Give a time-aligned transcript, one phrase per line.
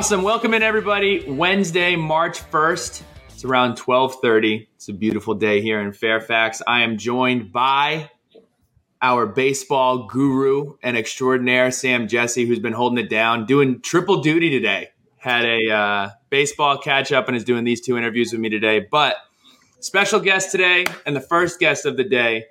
[0.00, 0.22] Awesome.
[0.22, 1.26] Welcome in everybody.
[1.28, 3.02] Wednesday, March 1st.
[3.28, 4.66] It's around 12:30.
[4.74, 6.62] It's a beautiful day here in Fairfax.
[6.66, 8.10] I am joined by
[9.02, 14.48] our baseball guru and extraordinaire Sam Jesse who's been holding it down, doing triple duty
[14.48, 14.88] today.
[15.18, 18.86] Had a uh, baseball catch up and is doing these two interviews with me today.
[18.90, 19.16] But
[19.80, 22.46] special guest today and the first guest of the day,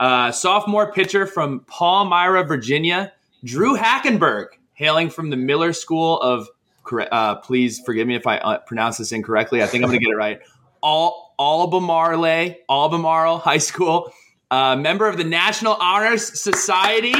[0.00, 6.46] uh, sophomore pitcher from Palmyra, Virginia, Drue Hackenberg, hailing from the Miller School of.
[6.84, 9.62] Corre- Uh, please forgive me if I uh, pronounce this incorrectly.
[9.62, 10.40] I think I'm going to get it right.
[10.82, 14.12] All Albemarle, Albemarle High School,
[14.50, 17.14] uh, member of the National Honors Society,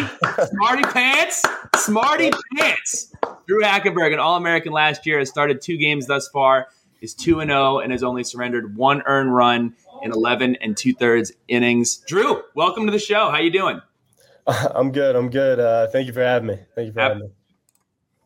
[0.46, 1.42] Smarty Pants,
[1.76, 3.12] Smarty Pants.
[3.46, 6.68] Drue Hackenberg, an All American last year, has started two games thus far,
[7.00, 10.94] is 2 and 0, and has only surrendered one earned run in 11 and two
[10.94, 11.98] thirds innings.
[12.06, 13.30] Drue, welcome to the show.
[13.30, 13.80] How you doing?
[14.46, 15.16] I'm good.
[15.16, 15.60] I'm good.
[15.60, 16.58] Uh, thank you for having me.
[16.74, 17.28] Thank you for having me.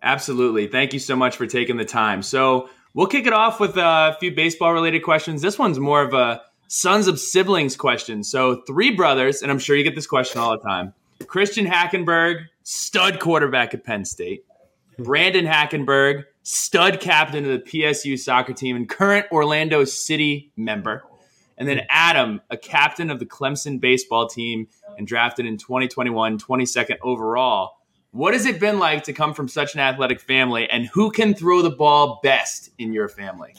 [0.04, 0.66] Absolutely.
[0.66, 2.22] Thank you so much for taking the time.
[2.22, 5.40] So we'll kick it off with a few baseball related questions.
[5.40, 8.22] This one's more of a sons of siblings question.
[8.22, 10.92] So three brothers, and I'm sure you get this question all the time.
[11.26, 14.44] Christian Hackenberg, stud quarterback at Penn State.
[14.98, 21.02] Brandon Hackenberg, stud captain of the PSU soccer team and current Orlando City member.
[21.56, 26.96] And then Adam, a captain of the Clemson baseball team and drafted in 2021, 22nd
[27.02, 27.78] overall.
[28.14, 31.34] What has it been like to come from such an athletic family, and who can
[31.34, 33.56] throw the ball best in your family?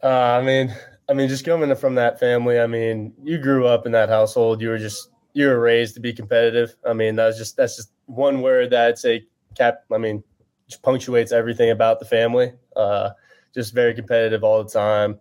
[0.00, 0.72] Uh, I mean,
[1.08, 2.60] I mean, just coming from that family.
[2.60, 4.62] I mean, you grew up in that household.
[4.62, 6.76] You were just you were raised to be competitive.
[6.88, 9.82] I mean, that's just that's just one word that I'd say cap.
[9.92, 10.22] I mean,
[10.68, 12.52] just punctuates everything about the family.
[12.76, 13.10] Uh,
[13.52, 15.18] just very competitive all the time.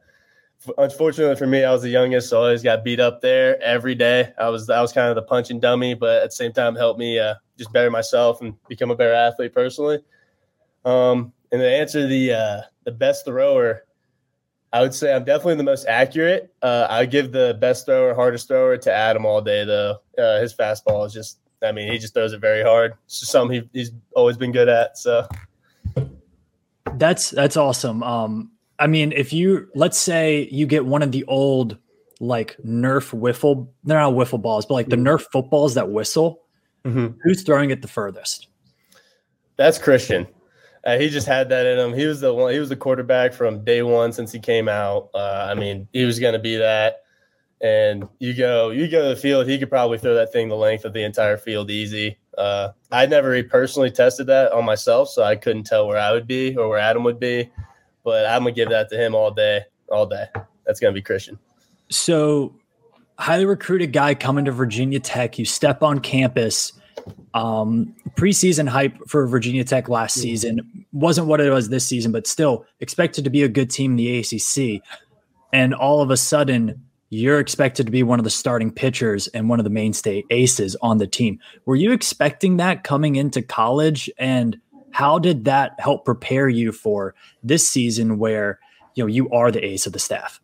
[0.78, 3.96] Unfortunately for me, I was the youngest, so I always got beat up there every
[3.96, 4.34] day.
[4.38, 7.00] I was I was kind of the punching dummy, but at the same time, helped
[7.00, 10.00] me uh, just better myself and become a better athlete personally.
[10.86, 13.86] Um, and to answer the uh, the best thrower,
[14.72, 16.54] I would say I'm definitely the most accurate.
[16.62, 19.98] Uh, I give the best thrower, hardest thrower to Adam all day though.
[20.18, 22.96] Uh, his fastball is just, I mean, he just throws it very hard.
[23.06, 24.98] It's just something he, he's always been good at.
[24.98, 25.28] So
[26.96, 28.04] That's that's awesome.
[28.04, 31.78] Um, I mean, if you let's say you get one of the old
[32.20, 36.43] like Nerf wiffle, they're not wiffle balls, but like the Nerf footballs that whistle.
[36.86, 37.18] Mhm.
[37.24, 38.48] Who's throwing it the furthest?
[39.56, 40.26] that's Christian.
[40.84, 41.94] Uh, he just had that in him.
[41.94, 42.52] He was the one.
[42.52, 45.10] He was the quarterback from day one since he came out.
[45.14, 47.04] Uh, I mean, he was going to be that.
[47.62, 49.48] And you go, you go to the field.
[49.48, 52.18] He could probably throw that thing the length of the entire field easy.
[52.38, 56.28] Uh, I never personally tested that on myself, so I couldn't tell where I would
[56.28, 57.50] be or where Adam would be.
[58.04, 60.26] But I'm gonna give that to him all day, all day.
[60.66, 61.40] That's gonna be Christian.
[61.90, 62.56] So,
[63.18, 65.38] highly recruited guy coming to Virginia Tech.
[65.38, 66.74] You step on campus.
[67.34, 72.28] Um, preseason hype for Virginia Tech last season wasn't what it was this season, but
[72.28, 74.82] still expected to be a good team in the ACC.
[75.52, 79.48] And all of a sudden, you're expected to be one of the starting pitchers and
[79.48, 81.40] one of the mainstay aces on the team.
[81.66, 84.10] Were you expecting that coming into college?
[84.18, 84.60] And
[84.92, 87.14] how did that help prepare you for
[87.44, 88.60] this season where
[88.96, 90.40] you know you are the ace of the staff?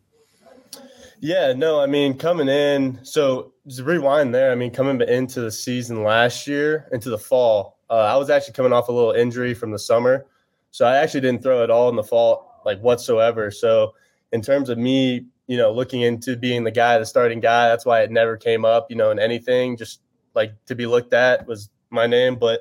[1.20, 2.98] Yeah, no, I mean coming in.
[3.02, 4.50] So rewind there.
[4.50, 7.78] I mean coming into the season last year, into the fall.
[7.90, 10.24] Uh, I was actually coming off a little injury from the summer,
[10.70, 13.50] so I actually didn't throw it all in the fall, like whatsoever.
[13.50, 13.94] So
[14.32, 17.84] in terms of me, you know, looking into being the guy, the starting guy, that's
[17.84, 19.76] why it never came up, you know, in anything.
[19.76, 20.00] Just
[20.34, 22.60] like to be looked at was my name, but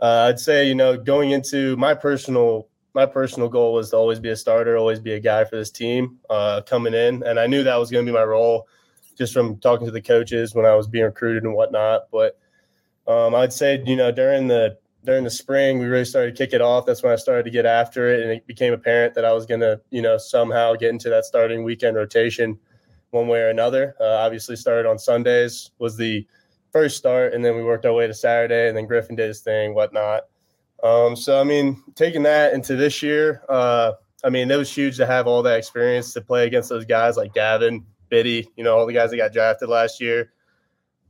[0.00, 2.67] uh, I'd say you know going into my personal
[2.98, 5.70] my personal goal was to always be a starter, always be a guy for this
[5.70, 8.66] team uh, coming in, and I knew that was going to be my role,
[9.16, 12.10] just from talking to the coaches when I was being recruited and whatnot.
[12.10, 12.36] But
[13.06, 16.52] um, I'd say you know during the during the spring we really started to kick
[16.52, 16.86] it off.
[16.86, 19.46] That's when I started to get after it, and it became apparent that I was
[19.46, 22.58] going to you know somehow get into that starting weekend rotation.
[23.10, 23.94] one way or another.
[24.00, 26.26] Uh, obviously, started on Sundays was the
[26.72, 29.40] first start, and then we worked our way to Saturday, and then Griffin did his
[29.40, 30.24] thing, whatnot.
[30.82, 33.92] Um, so I mean, taking that into this year, uh,
[34.24, 37.16] I mean, it was huge to have all that experience to play against those guys
[37.16, 40.32] like Gavin, Biddy, you know, all the guys that got drafted last year.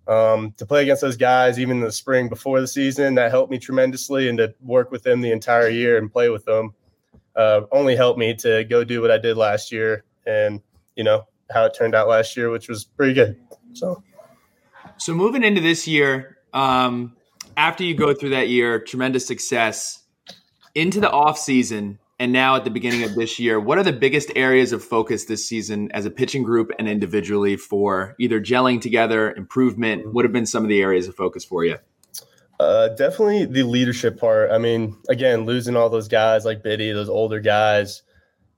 [0.06, 3.50] Um, to play against those guys, even in the spring before the season, that helped
[3.50, 6.72] me tremendously, and to work with them the entire year and play with them
[7.38, 10.60] uh, only helped me to go do what I did last year, and
[10.96, 13.40] you know how it turned out last year, which was pretty good.
[13.72, 14.02] So,
[14.98, 17.16] so moving into this year, um,
[17.58, 20.04] after you go through that year, tremendous success
[20.76, 23.92] into the off season and now at the beginning of this year, what are the
[23.92, 28.80] biggest areas of focus this season as a pitching group and individually for either gelling
[28.80, 30.12] together, improvement?
[30.12, 31.78] What have been some of the areas of focus for you?
[32.60, 34.52] Uh, definitely the leadership part.
[34.52, 38.02] I mean, again, losing all those guys like Biddy, those older guys,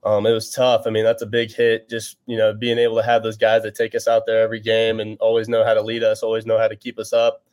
[0.04, 0.82] um, it was tough.
[0.86, 1.88] I mean, that's a big hit.
[1.88, 4.60] Just you know, being able to have those guys that take us out there every
[4.60, 7.44] game and always know how to lead us, always know how to keep us up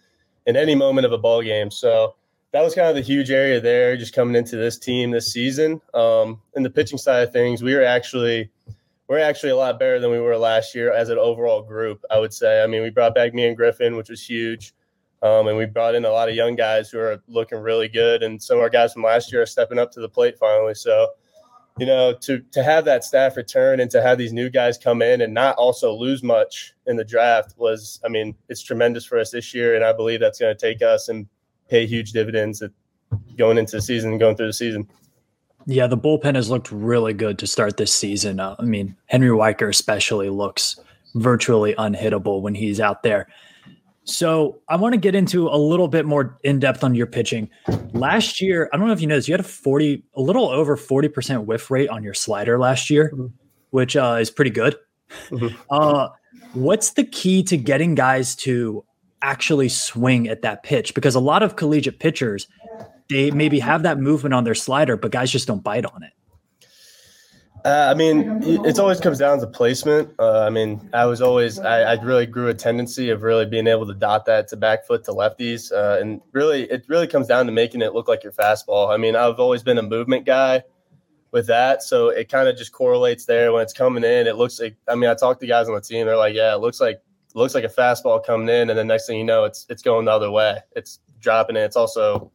[0.48, 1.70] in any moment of a ball game.
[1.70, 2.16] So
[2.54, 5.82] that was kind of the huge area there, just coming into this team this season.
[5.94, 8.50] Um, in the pitching side of things, we were actually
[9.08, 12.04] we're actually a lot better than we were last year as an overall group.
[12.10, 12.64] I would say.
[12.64, 14.74] I mean, we brought back me and Griffin, which was huge,
[15.22, 18.24] um, and we brought in a lot of young guys who are looking really good,
[18.24, 20.74] and some of our guys from last year are stepping up to the plate finally.
[20.74, 21.10] So,
[21.78, 25.02] you know, to to have that staff return and to have these new guys come
[25.02, 29.20] in and not also lose much in the draft was, I mean, it's tremendous for
[29.20, 31.28] us this year, and I believe that's going to take us and
[31.70, 32.72] pay huge dividends at
[33.38, 34.88] going into the season and going through the season.
[35.66, 38.40] Yeah, the bullpen has looked really good to start this season.
[38.40, 40.80] Uh, I mean, Henry Weycker especially looks
[41.16, 43.28] virtually unhittable when he's out there.
[44.08, 47.50] So I want to get into a little bit more in depth on your pitching.
[47.92, 50.78] Last year, I don't know if you noticed, you had a 40, a little over
[50.78, 53.28] 40% whiff rate on your slider last year, mm-hmm.
[53.72, 54.76] which uh, is pretty good.
[55.30, 55.56] Mm-hmm.
[55.70, 56.10] Uh,
[56.54, 58.84] what's the key to getting guys to
[59.22, 62.48] actually swing at that pitch because a lot of collegiate pitchers
[63.10, 66.14] they maybe have that movement on their slider but guys just don't bite on it
[67.66, 70.10] uh, I mean, it always comes down to placement.
[70.20, 73.68] Uh, I mean, I was always, I, I, really grew a tendency of really being
[73.68, 75.72] able to dot that to back foot to lefties.
[75.72, 78.94] Uh, and really, it really comes down to making it look like your fastball.
[78.94, 80.64] I mean, I've always been a movement guy
[81.32, 81.84] with that.
[81.84, 84.28] So it kind of just correlates there when it's coming in.
[84.28, 86.06] It looks like, I mean, I talked to guys on the team.
[86.06, 87.02] They're like, yeah, it looks like
[87.34, 90.06] looks like a fastball coming in, and the next thing you know, it's it's going
[90.06, 90.60] the other way.
[90.76, 91.62] It's dropping it.
[91.62, 92.32] It's also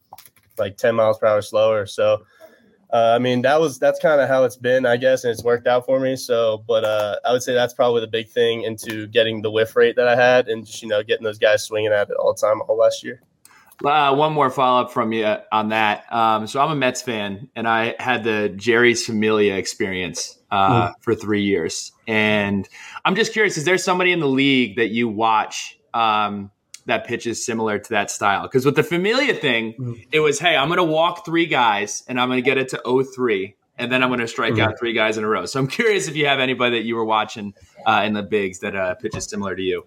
[0.57, 1.85] like 10 miles per hour slower.
[1.85, 2.23] So,
[2.93, 5.43] uh, I mean, that was that's kind of how it's been, I guess, and it's
[5.43, 6.15] worked out for me.
[6.15, 9.75] So, but uh, I would say that's probably the big thing into getting the whiff
[9.75, 12.35] rate that I had, and just you know getting those guys swinging at it all
[12.35, 13.19] the time all last year.
[13.83, 16.05] Uh, one more follow up from you on that.
[16.13, 20.93] Um, so I'm a Mets fan, and I had the Jeurys Familia experience uh, mm.
[21.01, 21.91] for three years.
[22.07, 22.69] And
[23.05, 26.51] I'm just curious: is there somebody in the league that you watch um,
[26.85, 28.43] that pitches similar to that style?
[28.43, 30.07] Because with the Familia thing, mm.
[30.11, 32.69] it was, hey, I'm going to walk three guys, and I'm going to get it
[32.69, 34.61] to 03, and then I'm going to strike mm.
[34.61, 35.45] out three guys in a row.
[35.45, 37.53] So I'm curious if you have anybody that you were watching
[37.85, 39.85] uh, in the bigs that uh, pitches similar to you.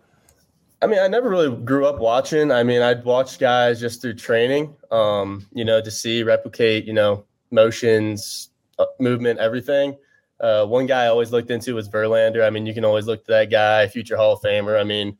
[0.83, 2.53] I mean, I never really grew up watching.
[2.53, 6.93] I mean, I'd watch guys just through training, um, you know, to see replicate, you
[6.93, 9.97] know, motions, uh, movement, everything.
[10.39, 12.47] Uh, one guy I always looked into was Verlander.
[12.47, 14.79] I mean, you can always look to that guy, future Hall of Famer.
[14.79, 15.17] I mean,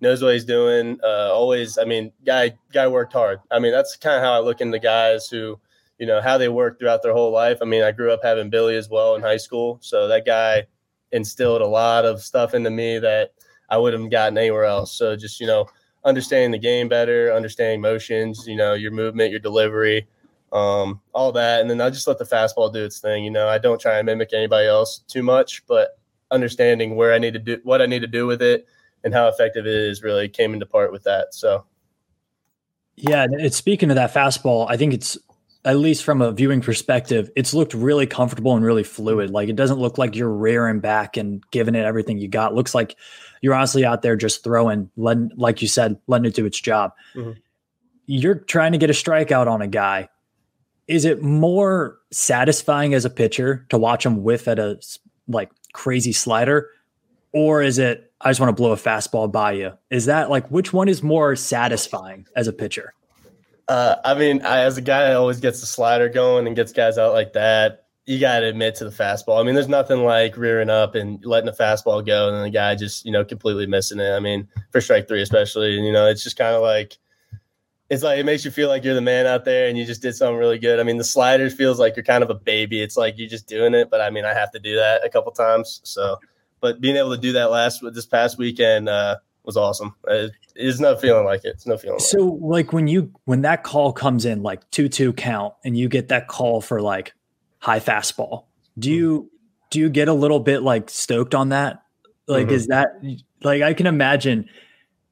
[0.00, 0.98] knows what he's doing.
[1.02, 3.40] Uh, always, I mean, guy guy worked hard.
[3.50, 5.58] I mean, that's kind of how I look into guys who,
[5.98, 7.58] you know, how they work throughout their whole life.
[7.60, 10.66] I mean, I grew up having Billy as well in high school, so that guy
[11.12, 13.32] instilled a lot of stuff into me that
[13.68, 14.92] I wouldn't have gotten anywhere else.
[14.92, 15.66] So just you know,
[16.04, 20.08] understanding the game better, understanding motions, you know, your movement, your delivery,
[20.52, 23.24] um, all that, and then I just let the fastball do its thing.
[23.24, 25.98] You know, I don't try and mimic anybody else too much, but
[26.30, 28.66] understanding where I need to do what I need to do with it
[29.04, 31.34] and how effective it is really came into part with that.
[31.34, 31.64] So.
[32.96, 35.16] Yeah, it's speaking of that fastball, I think it's
[35.64, 39.30] at least from a viewing perspective, it's looked really comfortable and really fluid.
[39.30, 42.52] Like it doesn't look like you're rearing back and giving it everything you got.
[42.52, 42.96] It looks like
[43.42, 46.92] you're honestly out there just throwing, letting, like you said, letting it do its job.
[47.14, 47.32] Mm-hmm.
[48.06, 50.08] You're trying to get a strikeout on a guy.
[50.88, 54.80] Is it more satisfying as a pitcher to watch him whiff at a
[55.28, 56.68] like crazy slider,
[57.32, 59.72] or is it I just want to blow a fastball by you?
[59.88, 62.92] Is that like which one is more satisfying as a pitcher?
[63.66, 66.72] Uh, I mean, I, as a guy that always gets the slider going and gets
[66.72, 69.40] guys out like that, you got to admit to the fastball.
[69.40, 72.50] I mean, there's nothing like rearing up and letting the fastball go and then the
[72.50, 74.10] guy just, you know, completely missing it.
[74.10, 76.98] I mean, for strike three, especially, you know, it's just kind of like,
[77.88, 80.02] it's like it makes you feel like you're the man out there and you just
[80.02, 80.80] did something really good.
[80.80, 82.82] I mean, the slider feels like you're kind of a baby.
[82.82, 85.08] It's like you're just doing it, but I mean, I have to do that a
[85.08, 85.80] couple times.
[85.84, 86.18] So,
[86.60, 89.94] but being able to do that last this past weekend uh, was awesome.
[90.08, 91.48] It, it's no feeling like it.
[91.54, 92.00] It's no feeling.
[92.00, 95.88] So like when you when that call comes in like two two count and you
[95.88, 97.14] get that call for like
[97.58, 98.44] high fastball,
[98.78, 99.30] do you
[99.70, 101.82] do you get a little bit like stoked on that?
[102.26, 102.52] Like Mhm.
[102.52, 102.92] is that
[103.42, 104.48] like I can imagine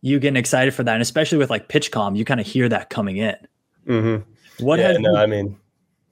[0.00, 2.90] you getting excited for that, and especially with like PitchCom, you kind of hear that
[2.90, 3.36] coming in.
[3.86, 4.64] Mm-hmm.
[4.64, 5.56] What yeah, has no, I mean,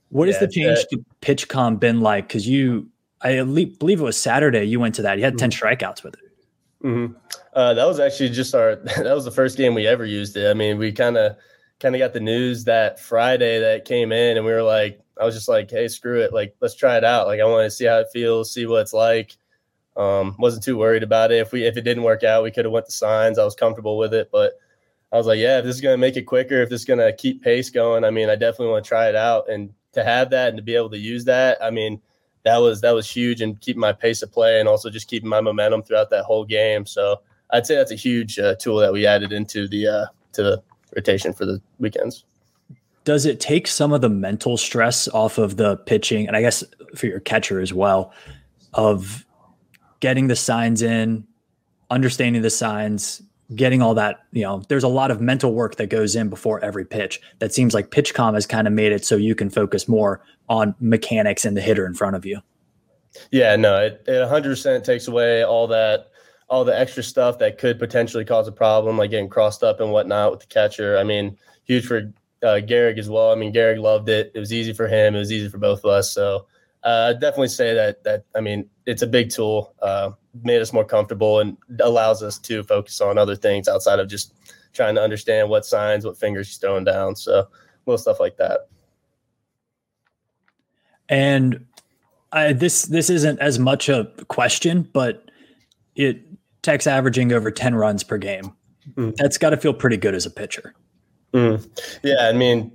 [0.08, 2.26] what has the change that- to PitchCom been like?
[2.26, 2.88] Because you,
[3.20, 4.64] I believe it was Saturday.
[4.64, 5.18] You went to that.
[5.18, 5.66] You had ten Mm-hmm.
[5.66, 6.20] strikeouts with it.
[6.82, 7.06] hmm
[7.54, 8.76] Uh, that was actually just our.
[8.96, 10.50] That was the first game we ever used it.
[10.50, 11.36] I mean, we kind of,
[11.80, 15.24] kind of got the news that Friday that came in, and we were like, I
[15.24, 17.26] was just like, hey, screw it, like let's try it out.
[17.26, 19.36] Like I want to see how it feels, see what it's like.
[19.96, 21.40] Um, wasn't too worried about it.
[21.40, 23.38] If we if it didn't work out, we could have went to signs.
[23.38, 24.54] I was comfortable with it, but
[25.12, 27.12] I was like, yeah, if this is gonna make it quicker, if this is gonna
[27.14, 29.48] keep pace going, I mean, I definitely want to try it out.
[29.48, 32.02] And to have that and to be able to use that, I mean,
[32.46, 35.28] that was that was huge and keeping my pace of play and also just keeping
[35.28, 36.86] my momentum throughout that whole game.
[36.86, 40.42] So I'd say that's a huge uh, tool that we added into the uh, to
[40.44, 40.62] the
[40.94, 42.24] rotation for the weekends.
[43.02, 46.62] Does it take some of the mental stress off of the pitching, and I guess
[46.94, 48.12] for your catcher as well,
[48.74, 49.26] of
[49.98, 51.26] getting the signs in,
[51.90, 53.22] understanding the signs,
[53.54, 54.24] getting all that?
[54.32, 57.20] You know, there's a lot of mental work that goes in before every pitch.
[57.38, 60.74] That seems like PitchCom has kind of made it so you can focus more on
[60.80, 62.40] mechanics and the hitter in front of you.
[63.30, 66.08] Yeah, no, it, it 100% takes away all that,
[66.48, 69.90] all the extra stuff that could potentially cause a problem, like getting crossed up and
[69.90, 70.98] whatnot with the catcher.
[70.98, 72.12] I mean, huge for
[72.42, 73.32] uh, Garrick as well.
[73.32, 74.32] I mean, Garrick loved it.
[74.34, 75.14] It was easy for him.
[75.14, 76.12] It was easy for both of us.
[76.12, 76.46] So
[76.84, 79.74] uh, I'd definitely say that that I mean, it's a big tool.
[79.82, 80.10] Uh,
[80.42, 84.34] made us more comfortable and allows us to focus on other things outside of just
[84.72, 87.16] trying to understand what signs, what fingers he's throwing down.
[87.16, 87.48] So
[87.86, 88.68] little stuff like that.
[91.08, 91.66] And
[92.32, 95.30] I, this this isn't as much a question, but
[95.94, 96.22] it
[96.62, 98.52] Tech's averaging over ten runs per game.
[98.94, 99.14] Mm.
[99.16, 100.74] That's got to feel pretty good as a pitcher.
[101.32, 101.68] Mm.
[102.02, 102.72] Yeah, I mean,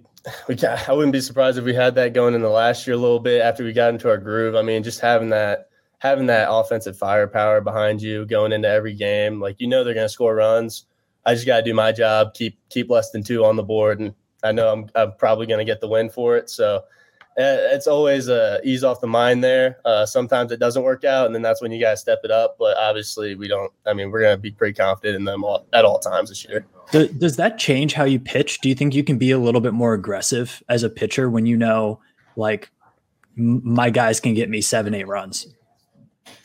[0.47, 2.99] we I wouldn't be surprised if we had that going in the last year a
[2.99, 4.55] little bit after we got into our groove.
[4.55, 5.70] I mean, just having that
[6.01, 10.05] having that offensive firepower behind you going into every game, like you know they're going
[10.05, 10.85] to score runs.
[11.25, 13.99] I just got to do my job, keep keep less than two on the board,
[13.99, 16.49] and I know I'm I'm probably going to get the win for it.
[16.49, 16.83] So
[17.37, 19.77] uh, it's always a ease off the mind there.
[19.85, 22.55] Uh, sometimes it doesn't work out, and then that's when you to step it up.
[22.57, 23.71] But obviously, we don't.
[23.85, 26.43] I mean, we're going to be pretty confident in them all, at all times this
[26.43, 26.65] year.
[26.91, 28.59] Do- Does that change how you pitch?
[28.61, 31.45] Do you think you can be a little bit more aggressive as a pitcher when
[31.45, 32.01] you know,
[32.35, 32.71] like,
[33.35, 35.47] my guys can get me seven, eight runs?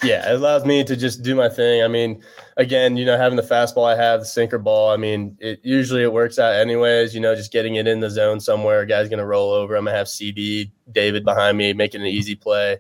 [0.03, 1.83] Yeah, it allows me to just do my thing.
[1.83, 2.23] I mean,
[2.57, 6.03] again, you know, having the fastball I have, the sinker ball, I mean, it usually
[6.03, 9.09] it works out anyways, you know, just getting it in the zone somewhere, a guy's
[9.09, 9.75] going to roll over.
[9.75, 12.79] I'm going to have CD, David behind me, making an easy play.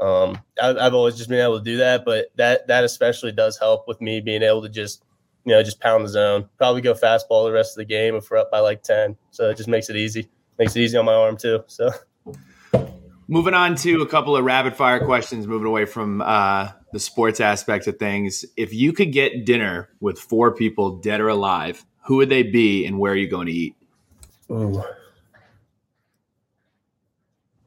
[0.00, 3.58] Um, I, I've always just been able to do that, but that that especially does
[3.58, 5.04] help with me being able to just,
[5.44, 6.48] you know, just pound the zone.
[6.58, 9.16] Probably go fastball the rest of the game if we're up by like 10.
[9.30, 10.28] So it just makes it easy.
[10.58, 11.62] Makes it easy on my arm too.
[11.66, 11.90] So
[13.32, 17.40] Moving on to a couple of rapid fire questions, moving away from uh, the sports
[17.40, 18.44] aspect of things.
[18.58, 22.84] If you could get dinner with four people, dead or alive, who would they be
[22.84, 23.74] and where are you going to eat?
[24.50, 24.84] Ooh.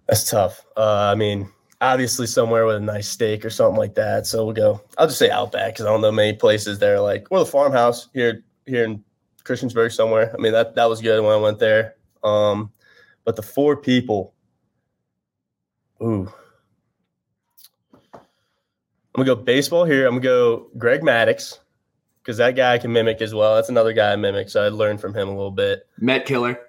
[0.08, 0.64] That's tough.
[0.78, 1.50] Uh, I mean,
[1.82, 4.28] obviously somewhere with a nice steak or something like that.
[4.28, 4.82] So we'll go.
[5.00, 7.00] I'll just say Outback because I don't know many places there.
[7.00, 9.04] Like, well, the farmhouse here here in
[9.44, 10.32] Christiansburg somewhere.
[10.32, 11.96] I mean, that that was good when I went there.
[12.24, 12.72] Um,
[13.24, 14.35] but the four people.
[16.02, 16.32] Ooh.
[18.14, 20.06] I'm gonna go baseball here.
[20.08, 21.60] I'm gonna go Greg Maddux
[22.22, 23.56] because that guy I can mimic as well.
[23.56, 25.88] That's another guy I mimic, so I learned from him a little bit.
[26.00, 26.60] Met killer.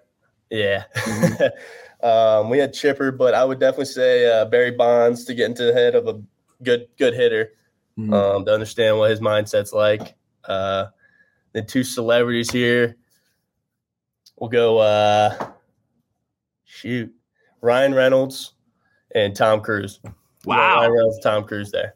[0.48, 0.84] Yeah.
[2.02, 5.64] um, we had Chipper, but I would definitely say uh, Barry Bonds to get into
[5.64, 6.22] the head of a
[6.62, 7.50] good good hitter
[7.98, 8.12] Mhm.
[8.12, 10.14] um, to understand what his mindset's like.
[10.44, 10.86] Uh,
[11.52, 12.96] the two celebrities here.
[14.38, 14.78] We'll go.
[14.78, 15.50] Uh,
[16.64, 17.12] shoot,
[17.62, 18.52] Ryan Reynolds
[19.16, 19.98] and Tom Cruise.
[20.44, 20.76] Wow.
[20.76, 21.94] Ryan Reynolds, and Tom Cruise there.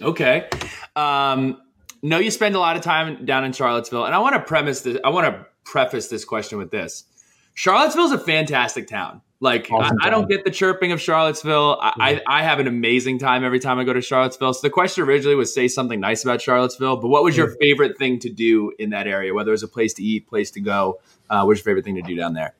[0.00, 0.48] Okay.
[0.96, 1.60] Um,
[2.02, 4.80] no, you spend a lot of time down in Charlottesville, and I want to premise
[4.80, 4.96] this.
[5.04, 7.04] I want to preface this question with this:
[7.52, 9.20] Charlottesville's a fantastic town.
[9.42, 11.78] Like, Awesome I, I don't get the chirping of Charlottesville.
[11.80, 14.52] I, I, I have an amazing time every time I go to Charlottesville.
[14.52, 17.96] So the question originally was say something nice about Charlottesville, but what was your favorite
[17.96, 19.32] thing to do in that area?
[19.32, 21.00] Whether it was a place to eat, place to go,
[21.30, 22.54] uh, what's your favorite thing to do down there?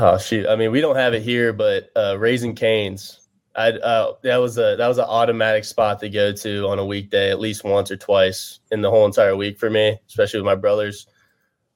[0.00, 0.46] Oh shoot!
[0.46, 4.56] I mean, we don't have it here, but uh, Raising Canes, I uh, that was
[4.56, 7.90] a that was an automatic spot to go to on a weekday at least once
[7.90, 11.08] or twice in the whole entire week for me, especially with my brothers.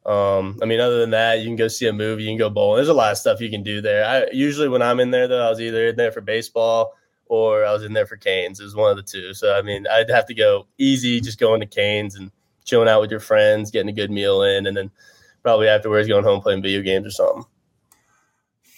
[0.06, 2.48] Um, I mean, other than that, you can go see a movie, you can go
[2.48, 2.76] bowling.
[2.76, 4.04] There's a lot of stuff you can do there.
[4.04, 6.94] I usually when I'm in there though, I was either in there for baseball
[7.26, 8.60] or I was in there for Canes.
[8.60, 9.34] It was one of the two.
[9.34, 12.30] So I mean, I'd have to go easy, just going to Canes and
[12.64, 14.92] chilling out with your friends, getting a good meal in, and then
[15.42, 17.44] probably afterwards going home playing video games or something.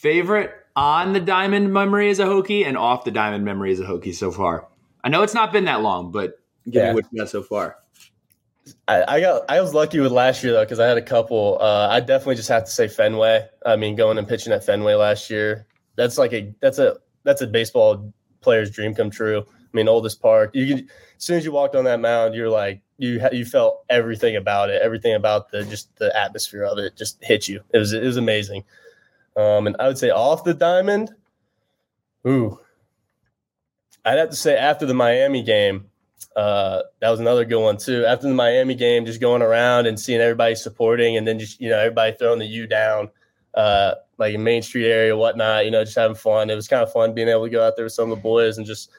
[0.05, 3.85] Favorite on the diamond memory as a Hokie and off the diamond memory as a
[3.85, 4.69] Hokie so far?
[5.03, 6.89] I know it's not been that long, but give Yeah.
[6.91, 7.79] me what you got so far.
[8.87, 11.57] I, I got I was lucky with last year though because I had a couple.
[11.59, 13.49] Uh, I definitely just have to say Fenway.
[13.65, 17.41] I mean, going and pitching at Fenway last year, that's like a that's a that's
[17.41, 19.41] a baseball player's dream come true.
[19.49, 20.51] I mean, oldest park.
[20.53, 20.85] You could,
[21.17, 24.69] as soon as you walked on that mound, you're like you you felt everything about
[24.69, 27.63] it, everything about the just the atmosphere of it just hit you.
[27.73, 28.65] It was it was amazing.
[29.37, 31.11] Um, and I would say off the diamond,
[32.27, 32.59] ooh,
[34.05, 35.87] I'd have to say after the Miami game,
[36.37, 38.05] uh, that was another good one too.
[38.05, 41.69] After the Miami game, just going around and seeing everybody supporting, and then just you
[41.69, 43.11] know everybody throwing the U down,
[43.55, 45.65] uh, like in Main Street area, whatnot.
[45.65, 46.51] You know, just having fun.
[46.51, 48.23] It was kind of fun being able to go out there with some of the
[48.23, 48.91] boys and just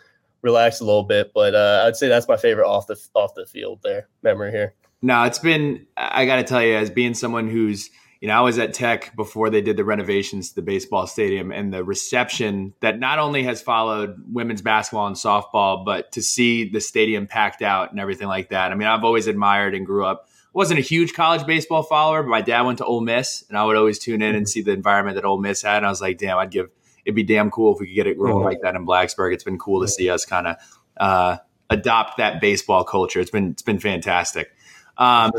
[0.41, 1.31] relax a little bit.
[1.33, 4.73] But uh, I'd say that's my favorite off the off the field there memory here.
[5.01, 8.41] No, it's been, I got to tell you, as being someone who's, you know, I
[8.41, 12.73] was at Tech before they did the renovations to the baseball stadium and the reception
[12.79, 17.61] that not only has followed women's basketball and softball, but to see the stadium packed
[17.61, 18.71] out and everything like that.
[18.71, 20.27] I mean, I've always admired and grew up.
[20.53, 23.65] Wasn't a huge college baseball follower, but my dad went to Ole Miss and I
[23.65, 25.77] would always tune in and see the environment that Ole Miss had.
[25.77, 26.69] And I was like, damn, I'd give,
[27.03, 29.33] it'd be damn cool if we could get it rolling like that in Blacksburg.
[29.33, 30.55] It's been cool to see us kind of,
[30.95, 31.37] uh,
[31.69, 33.19] adopt that baseball culture.
[33.19, 34.49] It's been, it's been fantastic.
[34.97, 35.33] Um,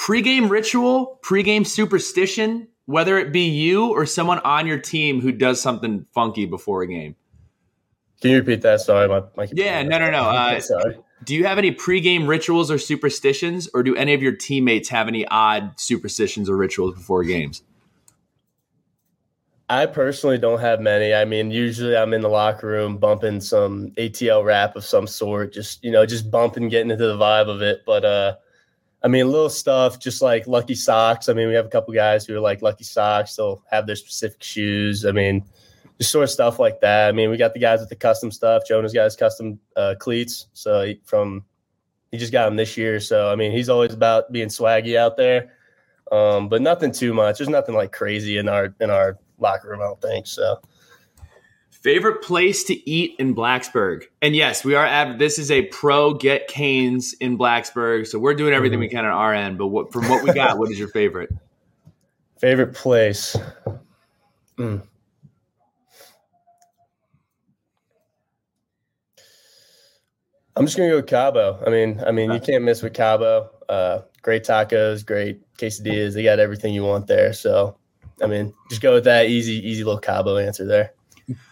[0.00, 5.60] Pre-game ritual, pre-game superstition, whether it be you or someone on your team who does
[5.60, 7.16] something funky before a game.
[8.22, 8.80] Can you repeat that?
[8.80, 10.22] Sorry, my, my Yeah, no, no, no.
[10.30, 10.96] Uh, Sorry.
[11.24, 15.06] Do you have any pre-game rituals or superstitions, or do any of your teammates have
[15.06, 17.62] any odd superstitions or rituals before games?
[19.68, 21.12] I personally don't have many.
[21.12, 25.52] I mean, usually I'm in the locker room bumping some ATL rap of some sort,
[25.52, 27.82] just you know, just bumping, getting into the vibe of it.
[27.84, 28.36] But uh
[29.02, 31.28] I mean, little stuff, just like Lucky Socks.
[31.28, 33.36] I mean, we have a couple guys who are like Lucky Socks.
[33.36, 35.06] They'll have their specific shoes.
[35.06, 35.42] I mean,
[35.98, 37.08] just sort of stuff like that.
[37.08, 38.66] I mean, we got the guys with the custom stuff.
[38.66, 40.48] Jonah's got his custom uh, cleats.
[40.52, 41.44] So he, from
[42.10, 43.00] he just got them this year.
[43.00, 45.52] So I mean, he's always about being swaggy out there.
[46.12, 47.38] Um, but nothing too much.
[47.38, 49.80] There's nothing like crazy in our in our locker room.
[49.80, 50.60] I don't think so.
[51.80, 54.04] Favorite place to eat in Blacksburg?
[54.20, 54.84] And yes, we are.
[54.84, 59.06] At, this is a pro get canes in Blacksburg, so we're doing everything we can
[59.06, 59.56] on our end.
[59.56, 61.30] But what, from what we got, what is your favorite?
[62.38, 63.34] Favorite place.
[64.58, 64.82] Mm.
[70.56, 71.62] I'm just gonna go with Cabo.
[71.66, 73.48] I mean, I mean, you can't miss with Cabo.
[73.70, 76.12] Uh, great tacos, great quesadillas.
[76.12, 77.32] They got everything you want there.
[77.32, 77.78] So,
[78.22, 80.92] I mean, just go with that easy, easy little Cabo answer there.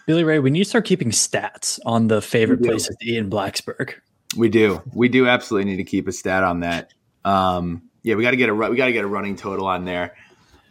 [0.07, 3.95] Billy Ray, when you start keeping stats on the favorite places to eat in Blacksburg,
[4.37, 4.83] We do.
[4.93, 6.93] We do absolutely need to keep a stat on that.
[7.25, 9.85] Um, yeah, we got to get a we got to get a running total on
[9.85, 10.15] there.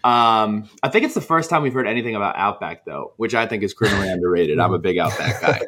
[0.03, 3.45] Um, I think it's the first time we've heard anything about Outback though, which I
[3.45, 4.59] think is criminally underrated.
[4.59, 5.61] I'm a big Outback guy.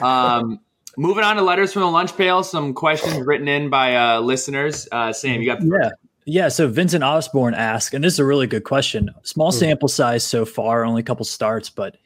[0.00, 0.60] Um,
[0.96, 2.42] moving on to letters from the lunch pail.
[2.42, 4.88] Some questions written in by uh, listeners.
[4.92, 5.90] Uh, Sam, you got the Yeah.
[6.26, 6.48] Yeah.
[6.48, 9.10] So Vincent Osborne asked, and this is a really good question.
[9.22, 11.96] Small sample size so far, only a couple starts, but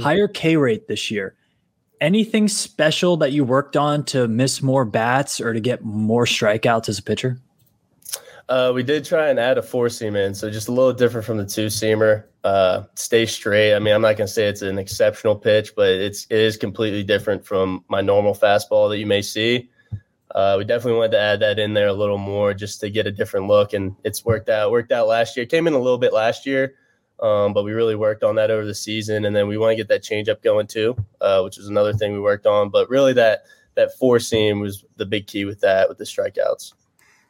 [0.00, 1.34] higher K rate this year.
[2.00, 6.88] Anything special that you worked on to miss more bats or to get more strikeouts
[6.88, 7.38] as a pitcher?
[8.48, 11.26] Uh, we did try and add a four seam in, so just a little different
[11.26, 12.24] from the two seamer.
[12.44, 13.74] Uh, stay straight.
[13.74, 17.02] I mean, I'm not gonna say it's an exceptional pitch, but it's it is completely
[17.02, 19.68] different from my normal fastball that you may see.
[20.32, 23.06] Uh, we definitely wanted to add that in there a little more just to get
[23.06, 24.70] a different look, and it's worked out.
[24.70, 25.46] Worked out last year.
[25.46, 26.74] Came in a little bit last year,
[27.20, 29.76] um, but we really worked on that over the season, and then we want to
[29.76, 32.70] get that changeup going too, uh, which is another thing we worked on.
[32.70, 36.72] But really, that that four seam was the big key with that with the strikeouts.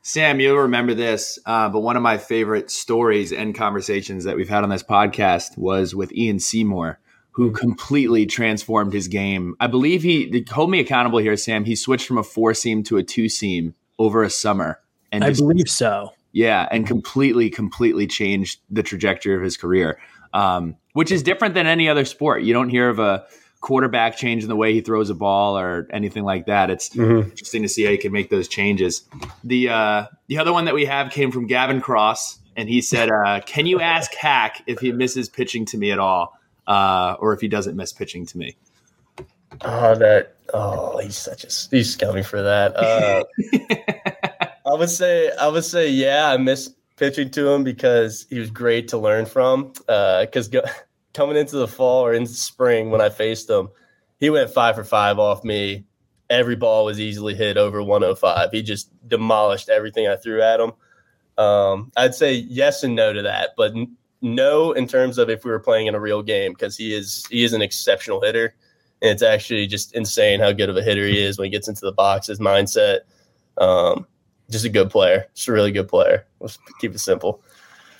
[0.02, 4.48] Sam, you'll remember this, uh, but one of my favorite stories and conversations that we've
[4.48, 7.00] had on this podcast was with Ian Seymour,
[7.32, 9.56] who completely transformed his game.
[9.58, 11.64] I believe he hold me accountable here, Sam.
[11.64, 15.30] He switched from a four seam to a two seam over a summer, and I
[15.30, 16.12] just, believe so.
[16.36, 19.98] Yeah, and completely, completely changed the trajectory of his career,
[20.34, 22.42] um, which is different than any other sport.
[22.42, 23.24] You don't hear of a
[23.62, 26.68] quarterback changing the way he throws a ball or anything like that.
[26.68, 29.04] It's interesting to see how you can make those changes.
[29.44, 33.08] The uh, the other one that we have came from Gavin Cross, and he said,
[33.08, 37.32] uh, "Can you ask Hack if he misses pitching to me at all, uh, or
[37.32, 38.56] if he doesn't miss pitching to me?"
[39.62, 40.34] Oh, that.
[40.52, 42.76] Oh, he's such a he's scummy for that.
[42.76, 43.24] Uh,
[44.76, 48.88] would say I would say yeah, I miss pitching to him because he was great
[48.88, 49.72] to learn from.
[49.86, 50.62] Because go,
[51.14, 53.68] coming into the fall or into spring when I faced him,
[54.18, 55.84] he went five for five off me.
[56.28, 58.50] Every ball was easily hit over 105.
[58.50, 60.72] He just demolished everything I threw at him.
[61.38, 63.74] Um, I'd say yes and no to that, but
[64.22, 67.26] no in terms of if we were playing in a real game because he is
[67.30, 68.54] he is an exceptional hitter,
[69.02, 71.68] and it's actually just insane how good of a hitter he is when he gets
[71.68, 72.26] into the box.
[72.26, 73.00] His mindset,
[73.58, 74.06] um,
[74.50, 76.26] just a good player, just a really good player.
[76.40, 77.42] Let's keep it simple.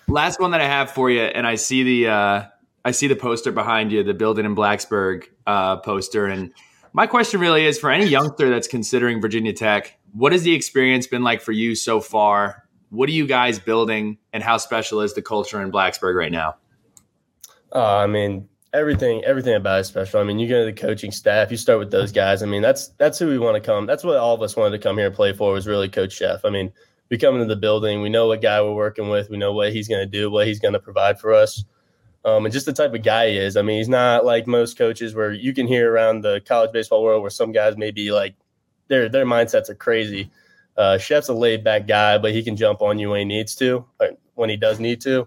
[0.09, 2.45] Last one that I have for you, and I see the uh,
[2.85, 6.53] I see the poster behind you, the building in Blacksburg uh, poster, and
[6.93, 11.07] my question really is for any youngster that's considering Virginia Tech, what has the experience
[11.07, 12.67] been like for you so far?
[12.91, 16.57] What are you guys building, and how special is the culture in Blacksburg right now?
[17.75, 20.21] Uh, I mean, everything everything about it special.
[20.21, 22.43] I mean, you go to the coaching staff, you start with those guys.
[22.43, 23.87] I mean, that's that's who we want to come.
[23.87, 26.19] That's what all of us wanted to come here and play for was really Coach
[26.19, 26.41] Szefc.
[26.45, 26.73] I mean,
[27.11, 29.73] we come into the building, we know what guy we're working with, we know what
[29.73, 31.65] he's going to do, what he's going to provide for us,
[32.25, 33.57] um, and just the type of guy he is.
[33.57, 37.03] I mean, he's not like most coaches where you can hear around the college baseball
[37.03, 38.35] world where some guys may be like
[38.89, 40.31] their their mindsets are crazy.
[40.77, 43.55] Uh, Szefc's a laid back guy, but he can jump on you when he needs
[43.57, 43.87] to,
[44.35, 45.27] when he does need to.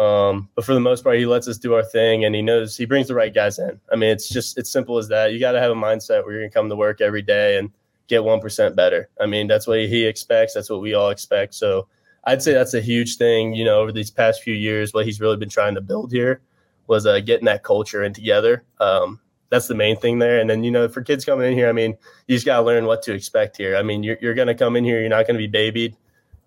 [0.00, 2.74] Um, but for the most part, he lets us do our thing, and he knows
[2.76, 3.78] he brings the right guys in.
[3.92, 5.32] I mean, it's just it's simple as that.
[5.32, 7.70] You got to have a mindset where you're gonna come to work every day and
[8.08, 9.10] get one percent better.
[9.20, 10.54] I mean, that's what he expects.
[10.54, 11.54] That's what we all expect.
[11.54, 11.86] So
[12.24, 13.52] I'd say that's a huge thing.
[13.52, 16.40] You know, over these past few years, what he's really been trying to build here
[16.86, 18.64] was uh, getting that culture in together.
[18.80, 20.40] Um, that's the main thing there.
[20.40, 22.62] And then, you know, for kids coming in here, I mean, you just got to
[22.62, 23.76] learn what to expect here.
[23.76, 25.96] I mean, you're, you're going to come in here, you're not going to be babied.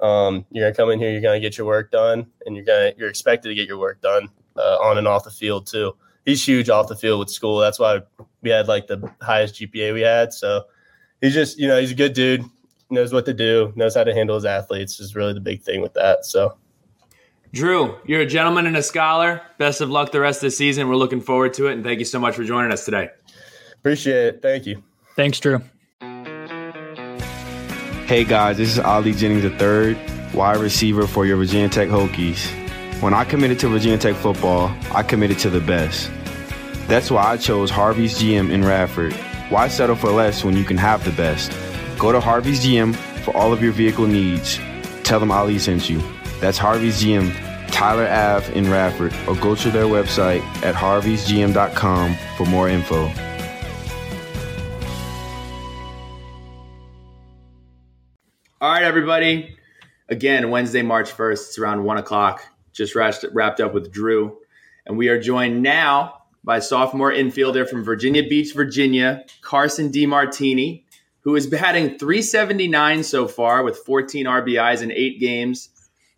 [0.03, 2.55] Um, you're going to come in here, you're going to get your work done, and
[2.55, 5.31] you're going to, you're expected to get your work done uh, on and off the
[5.31, 5.95] field too.
[6.25, 7.57] He's huge off the field with school.
[7.57, 8.01] That's why
[8.41, 10.33] we had like the highest GPA we had.
[10.33, 10.65] So
[11.21, 12.43] he's just, you know, he's a good dude,
[12.89, 15.81] knows what to do, knows how to handle his athletes is really the big thing
[15.81, 16.25] with that.
[16.25, 16.57] So.
[17.53, 19.41] Drue, you're a gentleman and a scholar.
[19.59, 20.89] Best of luck the rest of the season.
[20.89, 23.09] We're looking forward to it, and thank you so much for joining us today.
[23.73, 24.41] Appreciate it.
[24.41, 24.81] Thank you.
[25.15, 25.61] Thanks, Drue.
[28.13, 29.97] Hey guys, this is Ali Jennings III,
[30.35, 32.45] wide receiver for your Virginia Tech Hokies.
[33.01, 36.11] When I committed to Virginia Tech football, I committed to the best.
[36.87, 39.13] That's why I chose Harvey's GM in Radford.
[39.49, 41.57] Why settle for less when you can have the best?
[41.97, 42.95] Go to Harvey's GM
[43.25, 44.59] for all of your vehicle needs.
[45.01, 45.99] Tell them Ali sent you.
[46.39, 47.33] That's Harvey's GM,
[47.69, 53.11] Tyler Ave in Radford, or go to their website at harveysgm.com for more info.
[58.63, 59.57] All right, everybody.
[60.07, 62.47] Again, Wednesday, March 1st, it's around 1 o'clock.
[62.71, 64.37] Just wrapped, wrapped up with Drue.
[64.85, 70.85] And we are joined now by sophomore infielder from Virginia Beach, Virginia, Carson DeMartini,
[71.25, 75.67] who is batting 379 so far with 14 RBIs in eight games.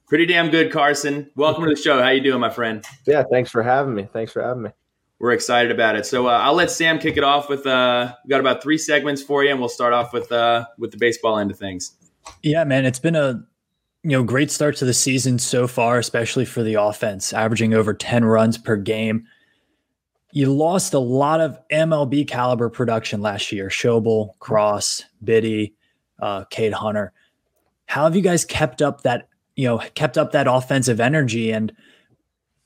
[0.08, 1.32] Pretty damn good, Carson.
[1.36, 2.00] Welcome to the show.
[2.00, 2.86] How you doing, my friend?
[3.08, 4.08] Yeah, thanks for having me.
[4.14, 4.70] Thanks for having me.
[5.18, 6.06] We're excited about it.
[6.06, 7.66] So uh, I'll let Sam kick it off with.
[7.66, 10.92] Uh, we got about three segments for you, and we'll start off with uh, with
[10.92, 11.98] the baseball end of things.
[12.44, 13.44] Yeah, man, it's been a
[14.04, 17.94] you know great start to the season so far, especially for the offense, averaging over
[17.94, 19.26] ten runs per game.
[20.32, 25.74] You lost a lot of MLB caliber production last year: Schobel, Cross, Biddy,
[26.20, 27.14] uh, Cade Hunter.
[27.88, 31.52] How have you guys kept up that you know kept up that offensive energy?
[31.52, 31.74] And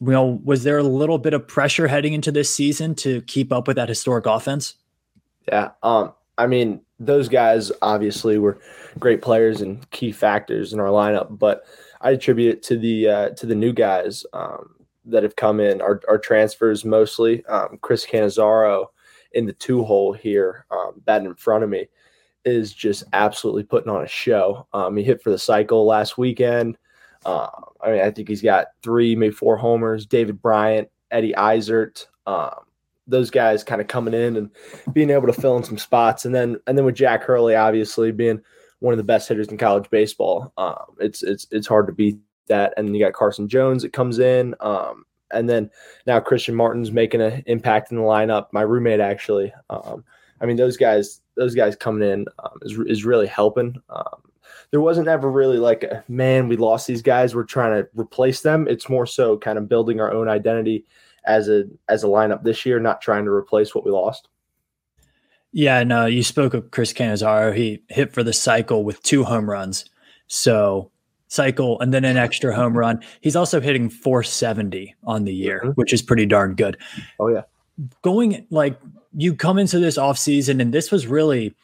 [0.02, 3.52] you know, was there a little bit of pressure heading into this season to keep
[3.52, 4.76] up with that historic offense?
[5.48, 8.60] Yeah, um, I mean, those guys obviously were
[9.00, 11.64] great players and key factors in our lineup, but
[12.02, 15.82] I attribute it to the uh, to the new guys um, that have come in,
[15.82, 17.46] our, our transfers mostly.
[17.46, 18.88] Um, Chris Cannizzaro
[19.34, 21.88] in the two hole here, um, batting in front of me,
[22.46, 24.68] is just absolutely putting on a show.
[24.74, 26.78] Um, he hit for the cycle last weekend.
[27.26, 27.50] Uh,
[27.82, 30.06] I mean, I think he's got three, maybe four homers.
[30.06, 32.66] David Bryant, Eddie Eisert, um,
[33.10, 34.50] those guys kind of coming in and
[34.94, 38.12] being able to fill in some spots, and then and then with Jack Hurley, obviously
[38.12, 38.42] being
[38.80, 42.18] one of the best hitters in college baseball, um, it's it's it's hard to beat
[42.48, 42.74] that.
[42.78, 45.70] And you got Carson Jones that comes in, um, and then
[46.08, 48.48] now Christian Martin's making an impact in the lineup.
[48.52, 50.04] My roommate actually, um,
[50.42, 53.82] I mean those guys those guys coming in um, is is really helping.
[53.90, 54.30] Um,
[54.72, 58.42] there wasn't ever really like a man we lost these guys we're trying to replace
[58.42, 60.86] them it's more so kind of building our own identity
[61.26, 64.28] as a as a lineup this year not trying to replace what we lost
[65.52, 67.56] Yeah, no, you spoke of Chris Cannizzaro.
[67.56, 69.86] He hit for the cycle with two home runs.
[70.28, 70.92] So
[71.28, 73.02] cycle and then an extra home run.
[73.22, 75.76] He's also hitting 470 on the year, Mhm.
[75.76, 76.78] which is pretty darn good.
[77.20, 77.44] oh yeah
[78.04, 78.80] Going like
[79.18, 81.56] you come into this offseason, and this was really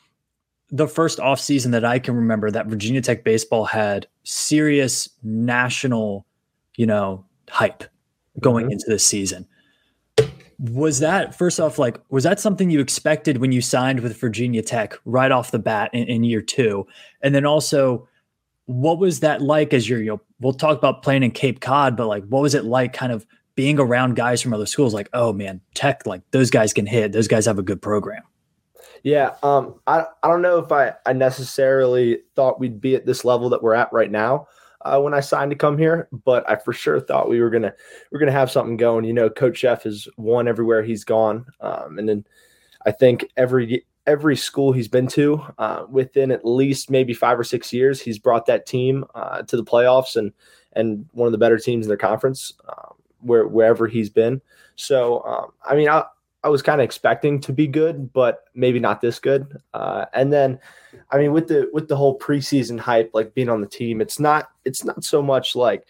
[0.71, 6.25] the first offseason that I can remember that Virginia Tech baseball had serious national,
[6.75, 7.83] you know, hype
[8.39, 8.71] going Mhm.
[8.73, 9.47] into this season.
[10.57, 14.61] Was that first off, like, was that something you expected when you signed with Virginia
[14.61, 16.87] Tech right off the bat in, in year two?
[17.21, 18.07] And then also,
[18.65, 21.97] what was that like as you're, you know, we'll talk about playing in Cape Cod,
[21.97, 24.93] but like, what was it like kind of being around guys from other schools?
[24.93, 28.23] Like, oh man, Tech, like, those guys can hit, those guys have a good program.
[29.03, 33.23] Yeah, um, I I don't know if I I necessarily thought we'd be at this
[33.23, 34.47] level that we're at right now
[34.85, 37.73] uh, when I signed to come here, but I for sure thought we were gonna
[38.11, 39.03] we're gonna have something going.
[39.03, 42.25] You know, Coach Szefc has won everywhere he's gone, um, and then
[42.85, 47.43] I think every every school he's been to uh, within at least maybe five or
[47.43, 50.31] six years, he's brought that team uh, to the playoffs and
[50.73, 54.41] and one of the better teams in their conference um, where wherever he's been.
[54.75, 56.03] So um, I mean, I,
[56.45, 59.60] I was kind of expecting to be good, but maybe not this good.
[59.73, 60.60] Uh, and then,
[61.10, 64.19] I mean, with the with the whole preseason hype, like being on the team, it's
[64.19, 65.88] not it's not so much like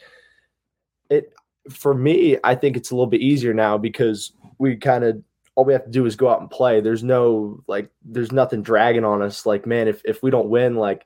[1.10, 1.34] it
[1.70, 2.38] for me.
[2.42, 5.22] I think it's a little bit easier now because we kind of
[5.56, 6.80] all we have to do is go out and play.
[6.80, 9.46] There's no like there's nothing dragging on us.
[9.46, 11.06] Like man, if if we don't win, like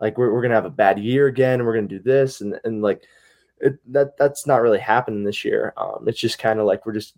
[0.00, 2.58] like we're we're gonna have a bad year again, and we're gonna do this and
[2.64, 3.04] and like.
[3.60, 5.72] It, that that's not really happening this year.
[5.76, 7.14] Um, it's just kind of like we're just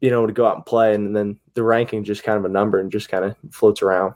[0.00, 2.48] being able to go out and play, and then the ranking just kind of a
[2.48, 4.14] number and just kind of floats around.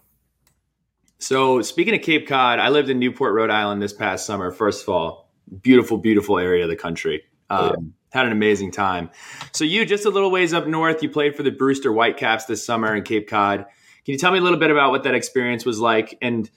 [1.18, 4.50] So speaking of Cape Cod, I lived in Newport, Rhode Island this past summer.
[4.50, 5.30] First of all,
[5.60, 7.22] beautiful, beautiful area of the country.
[7.48, 8.20] Um, yeah.
[8.20, 9.08] Had an amazing time.
[9.52, 11.02] So you just a little ways up north.
[11.02, 13.66] You played for the Brewster Whitecaps this summer in Cape Cod.
[14.04, 16.18] Can you tell me a little bit about what that experience was like?
[16.20, 16.50] And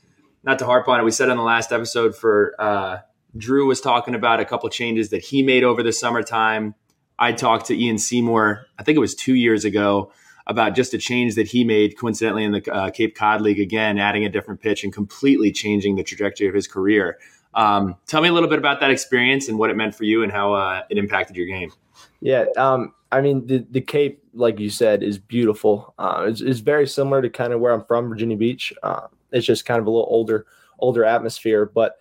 [0.44, 2.98] not to harp on it, we said on the last episode for uh,
[3.38, 6.76] Drue was talking about a couple changes that he made over the summertime
[7.18, 10.12] I talked to Ian Seymour, I think it was two years ago,
[10.48, 13.98] about just a change that he made coincidentally in the uh, Cape Cod League again,
[13.98, 17.18] adding a different pitch and completely changing the trajectory of his career.
[17.54, 20.24] Um, tell me a little bit about that experience and what it meant for you
[20.24, 21.72] and how uh, it impacted your game.
[22.20, 25.94] Yeah, um, I mean the the Cape, like you said, is beautiful.
[25.98, 28.74] Uh, it's, it's, very similar to kind of where I'm from, Virginia Beach.
[28.84, 30.46] Uh, it's just kind of a little older
[30.80, 31.98] older atmosphere, but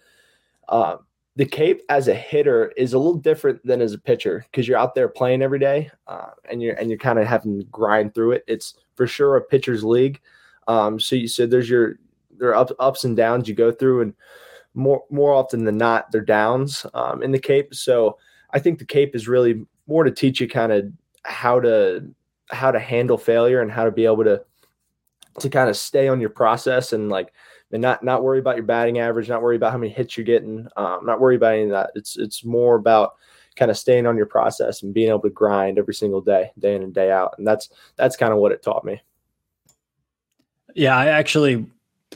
[0.68, 0.96] uh,
[1.36, 4.78] the Cape as a hitter is a little different than as a pitcher because you're
[4.78, 8.14] out there playing every day, uh, and you're and you're kind of having to grind
[8.14, 8.44] through it.
[8.46, 10.20] It's for sure a pitcher's league.
[10.68, 11.98] Um, so you said there's your
[12.38, 14.14] there are ups, ups and downs you go through, and
[14.74, 17.74] more more often than not they're downs um, in the Cape.
[17.74, 18.18] So
[18.52, 20.86] I think the Cape is really more to teach you kind of
[21.24, 22.04] how to
[22.50, 24.44] how to handle failure and how to be able to
[25.40, 27.32] to kind of stay on your process and like
[27.74, 30.24] and not not worry about your batting average, not worry about how many hits you're
[30.24, 31.90] getting, um, not worry about any of that.
[31.96, 33.16] It's it's more about
[33.56, 36.76] kind of staying on your process and being able to grind every single day, day
[36.76, 37.34] in and day out.
[37.36, 39.02] And that's that's kind of what it taught me.
[40.76, 41.66] Yeah, I actually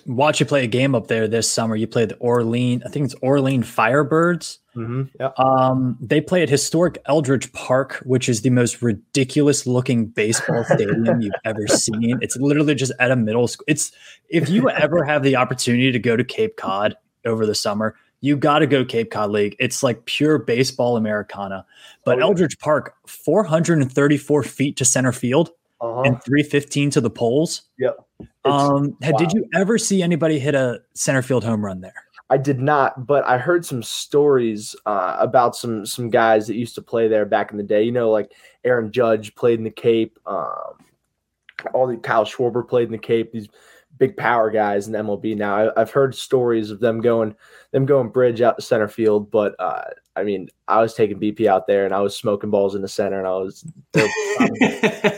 [0.06, 1.76] watched you play a game up there this summer.
[1.76, 4.58] You played the Orlean, I think it's Orlean Firebirds.
[4.76, 5.02] Mm-hmm.
[5.18, 5.30] Yeah.
[5.36, 11.20] Um, they play at historic Eldridge Park, which is the most ridiculous looking baseball stadium
[11.20, 12.18] you've ever seen.
[12.20, 13.64] It's literally just at a middle school.
[13.66, 13.92] It's
[14.28, 18.36] if you ever have the opportunity to go to Cape Cod over the summer, you
[18.36, 19.56] got to go Cape Cod League.
[19.58, 21.64] It's like pure baseball Americana.
[22.04, 22.24] But oh, yeah.
[22.24, 26.02] Eldridge Park, 434 feet to center field uh-huh.
[26.02, 27.62] and 315 to the poles.
[27.78, 27.96] Yep.
[28.44, 29.16] Um, wow.
[29.16, 32.04] did you ever see anybody hit a center field home run there?
[32.30, 36.74] I did not, but I heard some stories uh, about some some guys that used
[36.74, 37.82] to play there back in the day.
[37.82, 38.32] You know, like
[38.64, 40.18] Aaron Judge played in the Cape.
[40.26, 40.84] Um,
[41.72, 43.32] all the Kyle Schwarber played in the Cape.
[43.32, 43.48] These
[43.96, 45.70] big power guys in MLB now.
[45.70, 47.34] I, have heard stories of them going
[47.72, 49.84] them going bridge out to center field, but uh,
[50.18, 52.88] I mean, I was taking BP out there and I was smoking balls in the
[52.88, 54.10] center, and I was probably,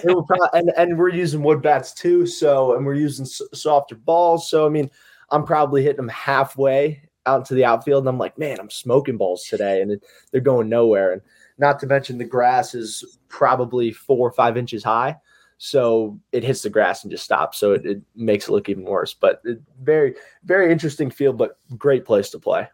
[0.02, 4.66] probably, and and we're using wood bats too, so and we're using softer balls, so
[4.66, 4.90] I mean
[5.30, 9.16] I'm probably hitting them halfway out to the outfield, and I'm like, man, I'm smoking
[9.16, 11.12] balls today, and it, they're going nowhere.
[11.12, 11.22] And
[11.58, 15.16] not to mention the grass is probably four or five inches high,
[15.58, 17.58] so it hits the grass and just stops.
[17.58, 19.14] So it, it makes it look even worse.
[19.14, 22.68] But it, very, very interesting field, but great place to play.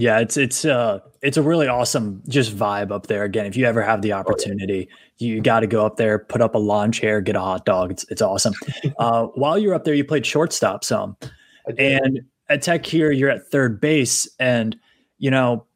[0.00, 3.24] Yeah, it's it's uh it's a really awesome just vibe up there.
[3.24, 6.54] Again, if you ever have the opportunity, you got to go up there, put up
[6.54, 7.90] a lawn chair, get a hot dog.
[7.90, 8.54] It's it's awesome.
[9.00, 11.16] uh, while you're up there, you played shortstop some,
[11.78, 14.76] and at Tech here, you're at third base, and
[15.18, 15.66] you know,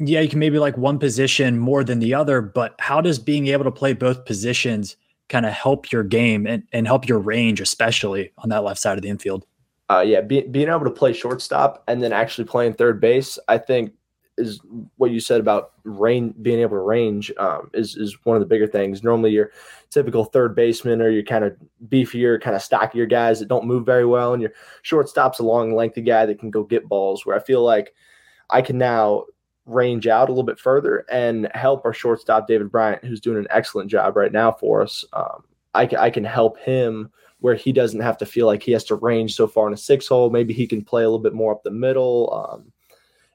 [0.00, 3.46] yeah, you can maybe like one position more than the other, but how does being
[3.46, 4.96] able to play both positions
[5.28, 8.98] kind of help your game and, and help your range, especially on that left side
[8.98, 9.46] of the infield?
[9.90, 13.58] Uh, yeah, be, being able to play shortstop and then actually playing third base, I
[13.58, 13.92] think
[14.38, 14.60] is
[14.96, 18.46] what you said about rain being able to range um, is is one of the
[18.46, 19.02] bigger things.
[19.02, 19.50] Normally, your
[19.90, 21.54] typical third baseman or your kind of
[21.88, 25.74] beefier, kind of stockier guys that don't move very well, and your shortstop's a long,
[25.74, 27.26] lengthy guy that can go get balls.
[27.26, 27.94] Where I feel like
[28.48, 29.24] I can now
[29.66, 33.46] range out a little bit further and help our shortstop David Bryant, who's doing an
[33.50, 35.04] excellent job right now for us.
[35.12, 37.10] Um, I, I can help him
[37.42, 39.76] where he doesn't have to feel like he has to range so far in a
[39.76, 40.30] six hole.
[40.30, 42.32] Maybe he can play a little bit more up the middle.
[42.32, 42.72] Um,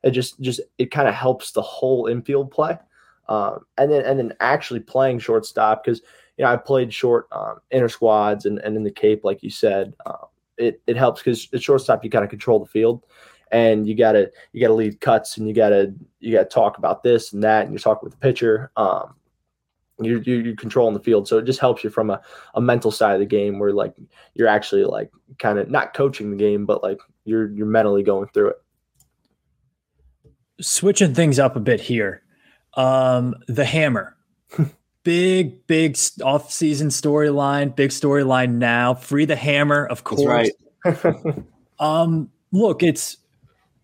[0.02, 2.78] it just just it kind of helps the whole infield play.
[3.28, 6.02] Um, and then and then actually playing shortstop because
[6.38, 9.50] you know I played short um, inner squads and, and in the Cape like you
[9.50, 9.93] said.
[10.06, 10.26] Uh,
[10.58, 13.04] it, it helps because at shortstop you kind of control the field
[13.52, 17.34] and you gotta you gotta lead cuts and you gotta you gotta talk about this
[17.34, 19.13] and that and you're talking with the pitcher um
[20.00, 22.22] you're, you're controlling the field so it just helps you from a,
[22.56, 23.96] a mental side of the game where like
[24.36, 28.28] you're actually like kind of not coaching the game but like you're you're mentally going
[28.34, 28.58] through it
[30.60, 32.24] switching things up a bit here
[32.76, 34.16] um the hammer
[35.04, 40.52] big big off-season storyline big storyline now free the hammer of course right.
[41.80, 43.18] um look it's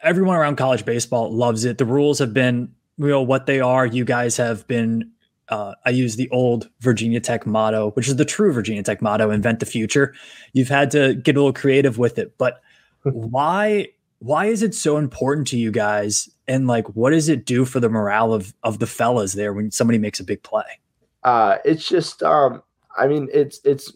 [0.04, 1.78] everyone around college baseball loves it.
[1.78, 3.86] The rules have been you know what they are.
[3.86, 5.12] You guys have been.
[5.50, 9.30] Uh, I use the old Virginia Tech motto, which is the true Virginia Tech motto:
[9.30, 10.14] "Invent the future."
[10.54, 12.62] You've had to get a little creative with it, but
[13.04, 13.90] why?
[14.20, 16.30] Why is it so important to you guys?
[16.48, 19.70] And like, what does it do for the morale of of the fellas there when
[19.72, 20.80] somebody makes a big play?
[21.24, 22.62] Uh, it's just, um,
[22.98, 23.94] I mean, it's it's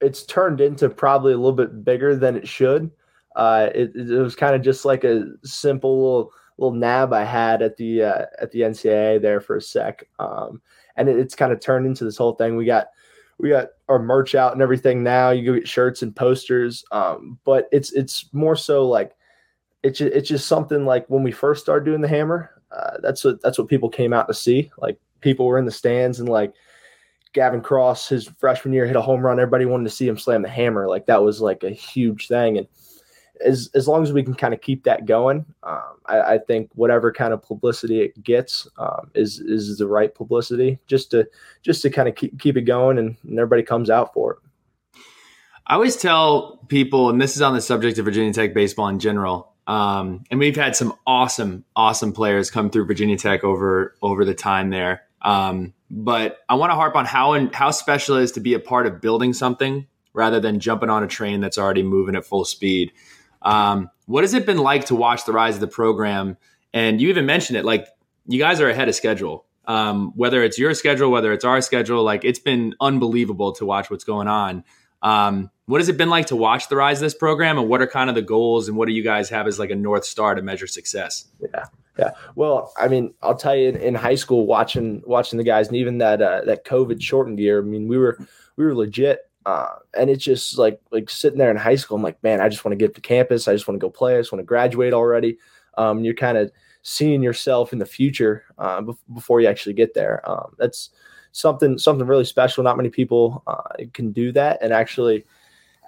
[0.00, 2.90] it's turned into probably a little bit bigger than it should.
[3.36, 7.62] Uh, it, it was kind of just like a simple little, little nab I had
[7.62, 10.60] at the uh, at the NCAA there for a sec, um,
[10.98, 12.56] and it, it's kind of turned into this whole thing.
[12.56, 12.88] We got
[13.38, 15.30] we got our merch out and everything now.
[15.30, 19.12] You go get shirts and posters, um, but it's it's more so like
[19.82, 22.50] it's just, it's just something like when we first started doing the hammer.
[22.70, 24.70] Uh, that's what that's what people came out to see.
[24.78, 26.52] Like people were in the stands and like
[27.32, 29.38] Gavin Cross, his freshman year, hit a home run.
[29.38, 30.88] Everybody wanted to see him slam the hammer.
[30.88, 32.58] Like that was like a huge thing.
[32.58, 32.66] And
[33.44, 36.70] as as long as we can kind of keep that going, um, I, I, think
[36.74, 40.78] whatever kind of publicity it gets um, is is the right publicity.
[40.86, 41.28] Just to
[41.62, 44.38] just to kind of keep keep it going, and, and everybody comes out for it.
[45.66, 48.98] I always tell people, and this is on the subject of Virginia Tech baseball in
[48.98, 49.52] general.
[49.66, 54.34] Um, and we've had some awesome, awesome players come through Virginia Tech over over the
[54.34, 55.02] time there.
[55.20, 58.60] Um, but I want to harp on how how special it is to be a
[58.60, 62.44] part of building something rather than jumping on a train that's already moving at full
[62.44, 62.92] speed.
[63.42, 66.36] Um, what has it been like to watch the rise of the program?
[66.72, 67.86] And you even mentioned it, like
[68.26, 69.44] you guys are ahead of schedule.
[69.66, 73.90] Um, whether it's your schedule, whether it's our schedule, like it's been unbelievable to watch
[73.90, 74.64] what's going on.
[75.02, 77.82] Um, what has it been like to watch the rise of this program, and what
[77.82, 80.06] are kind of the goals, and what do you guys have as like a north
[80.06, 81.26] star to measure success?
[81.40, 81.64] Yeah,
[81.98, 82.10] yeah.
[82.34, 85.76] Well, I mean, I'll tell you, in, in high school, watching watching the guys, and
[85.76, 88.18] even that uh, that COVID shortened year, I mean, we were
[88.56, 91.96] we were legit uh, and it's just like like sitting there in high school.
[91.96, 93.48] I'm like, man, I just want to get to campus.
[93.48, 94.14] I just want to go play.
[94.14, 95.38] I just want to graduate already.
[95.78, 99.94] Um, you're kind of seeing yourself in the future uh, be- before you actually get
[99.94, 100.20] there.
[100.30, 100.90] Um, that's
[101.32, 102.62] something something really special.
[102.62, 105.24] Not many people uh, can do that and actually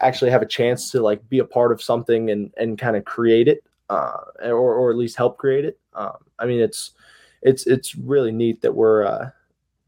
[0.00, 3.04] actually have a chance to like be a part of something and and kind of
[3.04, 5.78] create it uh, or or at least help create it.
[5.92, 6.92] Um, I mean, it's
[7.42, 9.30] it's it's really neat that we're uh,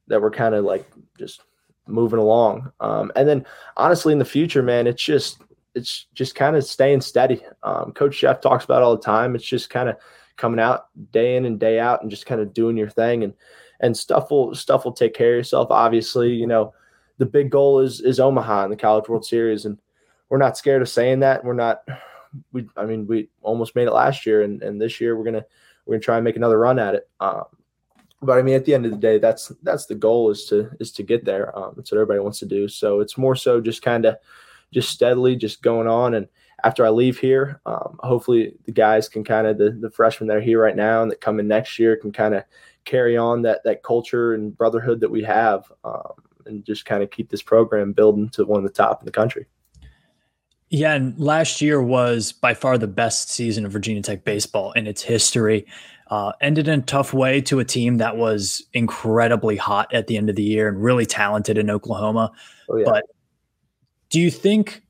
[0.09, 0.87] that we're kind of like
[1.19, 1.41] just
[1.87, 2.73] moving along.
[2.81, 5.39] Um, and then honestly, in the future, man, it's just
[5.75, 7.43] it's just kind of staying steady.
[7.63, 9.35] Um, Coach Szefc talks about all the time.
[9.35, 9.97] It's just kind of
[10.37, 13.35] coming out day in and day out and just kind of doing your thing and
[13.81, 15.71] and stuff will stuff will take care of yourself.
[15.71, 16.73] Obviously, you know,
[17.19, 19.79] the big goal is is Omaha in the College World Series, and
[20.29, 21.45] we're not scared of saying that.
[21.45, 21.83] We're not.
[22.53, 25.45] We, I mean, we almost made it last year, and, and this year we're gonna
[25.85, 27.11] we're gonna try and make another run at it.
[27.21, 27.45] Um,
[28.23, 30.71] but I mean, at the end of the day, that's that's the goal is to
[30.79, 31.57] is to get there.
[31.59, 32.69] Um, that's what everybody wants to do.
[32.69, 34.17] So it's more so just kind of
[34.73, 36.15] just steadily just going on.
[36.15, 36.29] And
[36.65, 40.37] after I leave here, um, hopefully the guys can kind of the the freshmen that
[40.37, 42.45] are here right now and that come in next year can kind of
[42.85, 46.13] carry on that that culture and brotherhood that we have, um,
[46.47, 49.13] and just kind of keep this program building to one of the top in the
[49.13, 49.47] country.
[50.71, 54.87] Yeah, and last year was by far the best season of Virginia Tech baseball in
[54.87, 55.67] its history.
[56.09, 60.17] Uh, ended in a tough way to a team that was incredibly hot at the
[60.19, 62.31] end of the year and really talented in Oklahoma.
[62.69, 62.85] Oh, yeah.
[62.85, 63.05] But
[64.11, 64.83] do you think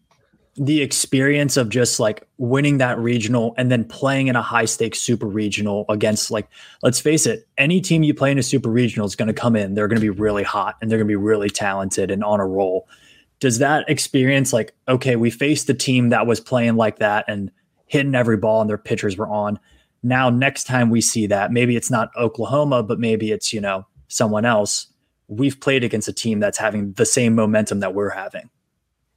[0.57, 5.01] the experience of just like winning that regional and then playing in a high stakes
[5.01, 6.47] super regional against like
[6.82, 9.57] let's face it any team you play in a super regional is going to come
[9.57, 12.22] in they're going to be really hot and they're going to be really talented and
[12.22, 12.87] on a roll
[13.41, 17.51] does that experience like okay we faced the team that was playing like that and
[17.87, 19.59] hitting every ball and their pitchers were on
[20.03, 23.86] now, next time we see that, maybe it's not Oklahoma, but maybe it's, you know,
[24.09, 24.88] someone else.
[25.28, 28.50] We've played against a team that's having the same momentum that we're having.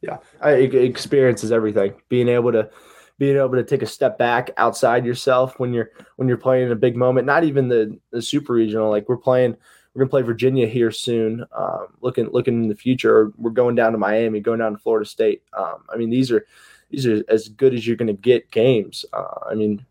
[0.02, 0.18] Yeah.
[0.42, 1.96] I, experience is everything.
[2.10, 2.70] Being able to,
[3.18, 6.72] being able to take a step back outside yourself when you're when you're playing in
[6.72, 7.26] a big moment.
[7.26, 8.90] Not even the the super regional.
[8.90, 9.56] Like we're playing,
[9.94, 11.46] we're gonna play Virginia here soon.
[11.58, 15.10] Um, looking looking in the future, we're going down to Miami, going down to Florida
[15.10, 15.44] State.
[15.58, 16.46] Um, I mean, these are
[16.90, 19.06] these are as good as you're gonna get games.
[19.14, 19.86] Uh, I mean,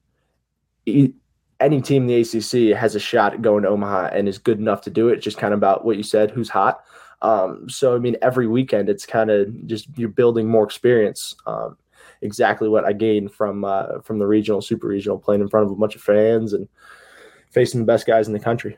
[0.87, 4.59] any team in the ACC has a shot at going to Omaha and is good
[4.59, 5.19] enough to do it.
[5.19, 6.83] Just kind of about what you said, who's hot.
[7.23, 11.35] Um, so I mean, every weekend it's kind of just you're building more experience.
[11.47, 11.77] Um,
[12.23, 15.73] exactly what I gained from uh, from the regional, super regional, playing in front of
[15.73, 16.69] a bunch of fans and
[17.51, 18.77] facing the best guys in the country.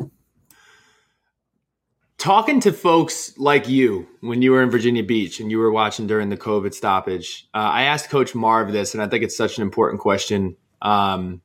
[2.19, 6.07] Talking to folks like you when you were in Virginia Beach and you were watching
[6.07, 9.59] during the COVID stoppage, uh, I asked Coach Marv this, and I think it's such
[9.59, 11.41] an important question um,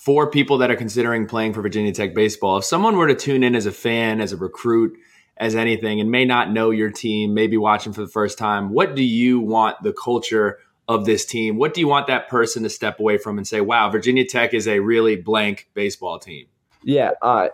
[0.00, 2.56] for people that are considering playing for Virginia Tech baseball.
[2.56, 4.96] If someone were to tune in as a fan, as a recruit,
[5.36, 8.96] as anything, and may not know your team, maybe watching for the first time, what
[8.96, 11.58] do you want the culture of this team?
[11.58, 14.54] What do you want that person to step away from and say, "Wow, Virginia Tech
[14.54, 16.46] is a really blank baseball team"?
[16.82, 17.48] Yeah, uh,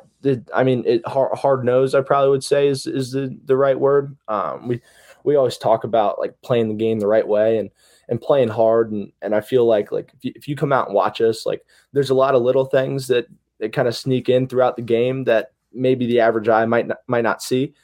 [0.55, 1.97] I mean, it, hard, hard nosed.
[1.97, 4.17] I probably would say is is the, the right word.
[4.29, 4.81] Um, we
[5.25, 7.71] we always talk about like playing the game the right way and
[8.09, 10.87] and playing hard, and and I feel like like if you, if you come out
[10.87, 13.27] and watch us, like there's a lot of little things that
[13.59, 16.99] that kind of sneak in throughout the game that maybe the average eye might not,
[17.07, 17.75] might not see,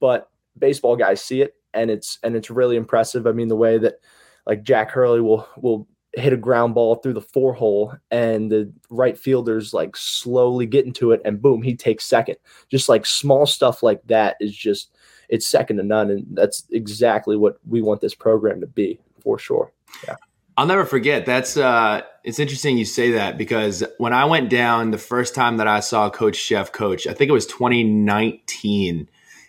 [0.00, 3.26] but baseball guys see it, and it's and it's really impressive.
[3.26, 4.00] I mean, the way that
[4.46, 8.70] like Jack Hurley will will hit a ground ball through the four hole and the
[8.90, 12.36] right fielder's like slowly getting to it and boom he takes second
[12.70, 14.94] just like small stuff like that is just
[15.30, 19.38] it's second to none and that's exactly what we want this program to be for
[19.38, 19.72] sure
[20.06, 20.16] yeah
[20.56, 21.24] I'll never forget.
[21.24, 25.56] That's uh it's interesting you say that because when I went down the first time
[25.56, 29.08] that I saw Coach Szefc coach, I think it was 2019,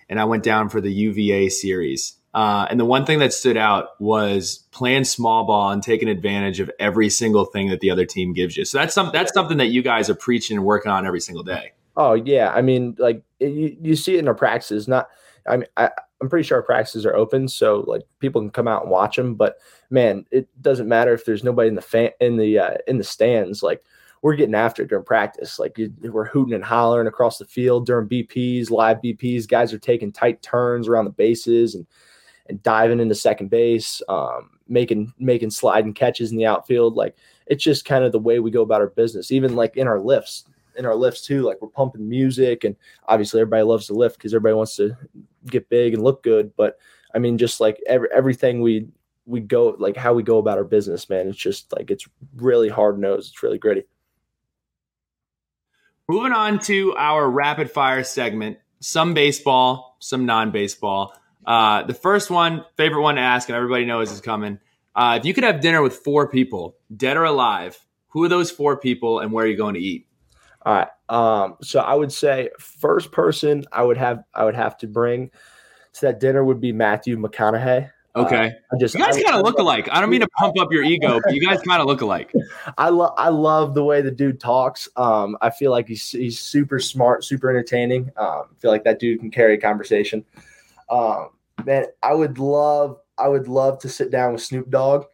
[0.09, 2.13] and I went down for the UVA series.
[2.33, 6.59] Uh, and the one thing that stood out was playing small ball and taking advantage
[6.59, 8.65] of every single thing that the other team gives you.
[8.65, 11.43] So that's some that's something that you guys are preaching and working on every single
[11.43, 11.73] day.
[11.95, 14.87] Oh yeah, I mean, like you, you see it in our practices.
[14.87, 15.09] Not,
[15.47, 15.91] I mean, I,
[16.23, 19.17] I'm pretty sure our practices are open, so like people can come out and watch
[19.17, 19.35] them.
[19.35, 19.57] But
[19.89, 23.03] man, it doesn't matter if there's nobody in the fan in the uh, in the
[23.03, 23.61] stands.
[23.61, 23.83] Like
[24.21, 25.59] we're getting after it during practice.
[25.59, 29.49] Like you, we're hooting and hollering across the field during BPs, live BPs.
[29.49, 31.85] Guys are taking tight turns around the bases and
[32.47, 36.95] and diving into second base, um, making making sliding catches in the outfield.
[36.95, 37.17] Like
[37.47, 39.29] it's just kind of the way we go about our business.
[39.29, 40.45] Even like in our lifts,
[40.75, 41.41] in our lifts too.
[41.41, 42.75] Like we're pumping music, and
[43.07, 44.95] obviously everybody loves to lift because everybody wants to
[45.45, 46.55] get big and look good.
[46.55, 46.77] But
[47.13, 48.87] I mean, just like every, everything we
[49.25, 51.27] we go like how we go about our business, man.
[51.27, 53.33] It's just like it's really hard nosed.
[53.33, 53.83] It's really gritty.
[56.09, 61.13] Moving on to our rapid fire segment, some baseball, some non baseball.
[61.45, 64.59] Uh, the first one, favorite one to ask, and everybody knows is coming.
[64.95, 67.77] Uh, if you could have dinner with four people, dead or alive,
[68.09, 70.07] who are those four people and where are you going to eat?
[70.65, 70.87] All right.
[71.09, 75.29] Um, so I would say first person I would have I would have to bring
[75.93, 77.89] to that dinner would be Matthew McConaughey.
[78.15, 78.47] Okay.
[78.47, 79.89] Uh, I just You guys kind of look alike.
[79.91, 82.31] I don't mean to pump up your ego, but you guys kind of look alike.
[82.77, 84.87] I love I love the way the dude talks.
[84.95, 88.11] Um, I feel like he's he's super smart, super entertaining.
[88.15, 90.23] Um, I feel like that dude can carry a conversation.
[90.89, 91.29] Um,
[91.65, 95.05] man, I would love I would love to sit down with Snoop Dogg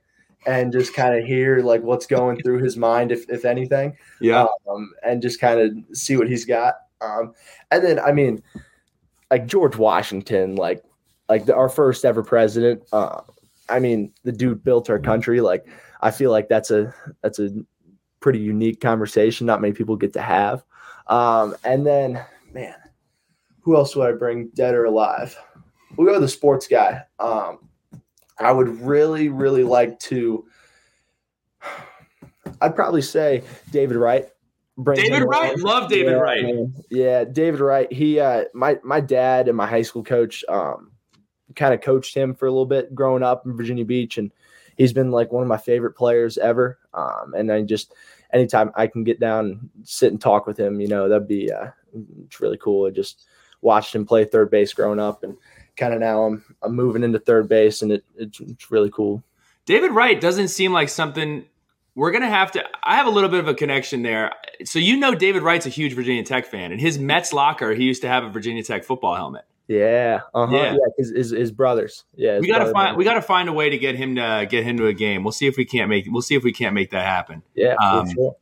[0.45, 3.97] and just kind of hear like what's going through his mind, if if anything.
[4.21, 4.47] Yeah.
[4.69, 6.75] um, and just kind of see what he's got.
[7.01, 7.33] Um,
[7.71, 8.41] and then, I mean,
[9.31, 10.83] like George Washington, like
[11.27, 12.83] like the, our first ever president.
[12.91, 13.21] Uh,
[13.69, 15.41] I mean, the dude built our country.
[15.41, 15.67] Like,
[16.01, 17.51] I feel like that's a that's a
[18.19, 19.45] pretty unique conversation.
[19.47, 20.63] Not many people get to have.
[21.07, 22.23] Um, and then,
[22.53, 22.75] man,
[23.61, 25.37] who else would I bring, dead or alive?
[25.95, 27.01] We'll go with the sports guy.
[27.19, 27.68] Um,
[28.39, 30.45] I would really, really like to.
[32.61, 34.27] I'd probably say David Wright.
[34.95, 35.57] David Wright?
[35.59, 36.43] Love David Yeah, Wright.
[36.43, 36.73] man.
[36.89, 37.91] Yeah, David Wright.
[37.91, 40.91] He, uh, my my dad and my high school coach, um,
[41.55, 44.31] kind of coached him for a little bit growing up in Virginia Beach, and
[44.77, 46.79] he's been like one of my favorite players ever.
[46.93, 47.93] Um, and I just
[48.31, 51.51] anytime I can get down and sit and talk with him, you know, that'd be
[51.51, 51.67] uh,
[52.25, 52.87] it's really cool.
[52.87, 53.25] I just
[53.61, 55.35] watched him play third base growing up, and
[55.79, 59.23] kind of now I'm I'm moving into third base, and it, it's, it's really cool.
[59.65, 61.45] David Wright doesn't seem like something
[61.95, 62.63] we're gonna have to.
[62.83, 64.33] I have a little bit of a connection there.
[64.65, 67.83] So you know, David Wright's a huge Virginia Tech fan, and his Mets locker, he
[67.83, 69.45] used to have a Virginia Tech football helmet.
[69.67, 70.55] Yeah, uh-huh.
[70.55, 70.71] Yeah.
[70.71, 72.03] yeah, his, his, his brothers.
[72.15, 74.47] Yeah, his We gotta brother- find we gotta find a way to get him to
[74.49, 75.23] get him to a game.
[75.23, 77.43] We'll see if we can't make we'll see if we can't make that happen.
[77.53, 78.35] Yeah, um, sure.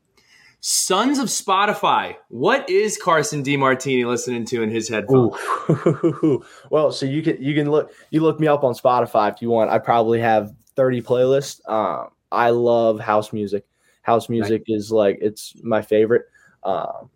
[0.70, 2.18] Sons of Spotify.
[2.28, 5.34] What is Carson DeMartini listening to in his headphones?
[6.70, 9.50] Well, so you can you can look you look me up on Spotify if you
[9.50, 9.72] want.
[9.72, 11.62] I probably have 30 playlists.
[11.70, 13.66] Um, I love house music.
[14.02, 16.24] House music is like it's my favorite.
[16.64, 17.12] Um,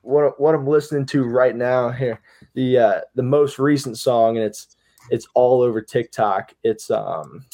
[0.00, 2.22] what what I'm listening to right now here,
[2.54, 4.78] the uh, the most recent song, and it's
[5.10, 6.54] it's all over TikTok.
[6.62, 7.44] It's um,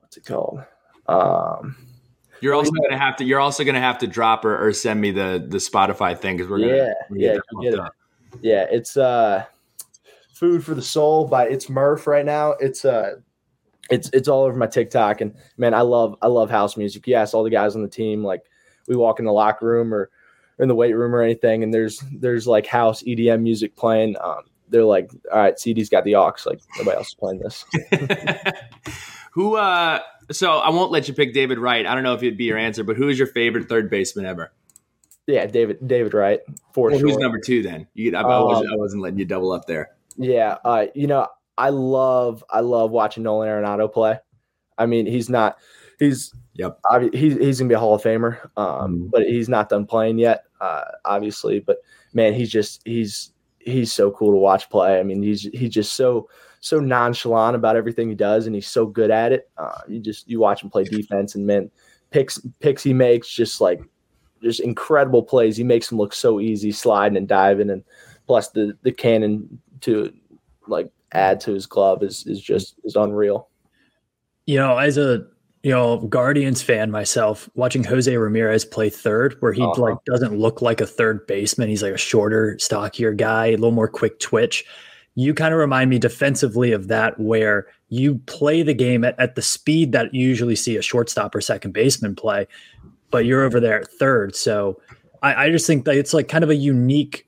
[0.00, 0.64] what's it called?
[1.08, 1.85] Um,
[2.40, 3.24] You're also gonna have to.
[3.24, 6.50] You're also gonna have to drop or, or send me the the Spotify thing because
[6.50, 6.76] we're gonna.
[6.76, 7.92] Yeah, we're gonna yeah, it.
[8.42, 9.44] yeah, it's uh,
[10.32, 12.52] food for the soul by it's Murph right now.
[12.52, 13.16] It's uh,
[13.90, 17.06] it's it's all over my TikTok, and man, I love I love house music.
[17.06, 18.44] You ask all the guys on the team, like
[18.88, 20.10] we walk in the locker room or,
[20.58, 24.16] or in the weight room or anything, and there's there's like house EDM music playing.
[24.20, 26.32] Um, they're like, all right, CD's got the aux.
[26.44, 27.64] Like nobody else is playing this.
[29.36, 29.54] who?
[29.56, 30.00] uh
[30.32, 31.86] So I won't let you pick David Wright.
[31.86, 34.26] I don't know if it'd be your answer, but who is your favorite third baseman
[34.26, 34.50] ever?
[35.28, 36.40] Yeah, David David Wright
[36.72, 37.08] for Well, sure.
[37.08, 37.86] who's number two then?
[37.94, 39.90] You, I, I, wasn't, Um, I wasn't letting you double up there.
[40.16, 41.26] Yeah, uh, you know,
[41.58, 44.18] I love I love watching Nolan Arenado play.
[44.78, 45.58] I mean, he's not
[45.98, 46.78] he's Yep.
[47.12, 49.10] he's he's gonna be a Hall of Famer, um, Mhm.
[49.10, 51.60] but he's not done playing yet, uh, obviously.
[51.60, 51.78] But
[52.14, 54.98] man, he's just he's he's so cool to watch play.
[54.98, 56.28] I mean, he's he's just so
[56.66, 59.48] so nonchalant about everything he does, and he's so good at it.
[59.56, 61.70] Uh, you just you watch him play defense, and man,
[62.10, 63.80] picks picks he makes just like
[64.42, 65.56] just incredible plays.
[65.56, 67.84] He makes them look so easy, sliding and diving, and
[68.26, 70.12] plus the the cannon to
[70.66, 73.48] like add to his glove is is just is unreal.
[74.46, 75.24] You know, as a
[75.62, 79.80] you know Guardians fan myself, watching Jose Ramirez play third, where he Uh-huh.
[79.80, 81.68] like doesn't look like a third baseman.
[81.68, 84.64] He's like a shorter, stockier guy, a little more quick twitch.
[85.16, 89.34] You kind of remind me defensively of that, where you play the game at, at
[89.34, 92.46] the speed that you usually see a shortstop or second baseman play,
[93.10, 94.36] but you're over there at third.
[94.36, 94.80] So
[95.22, 97.26] I, I just think that it's like kind of a unique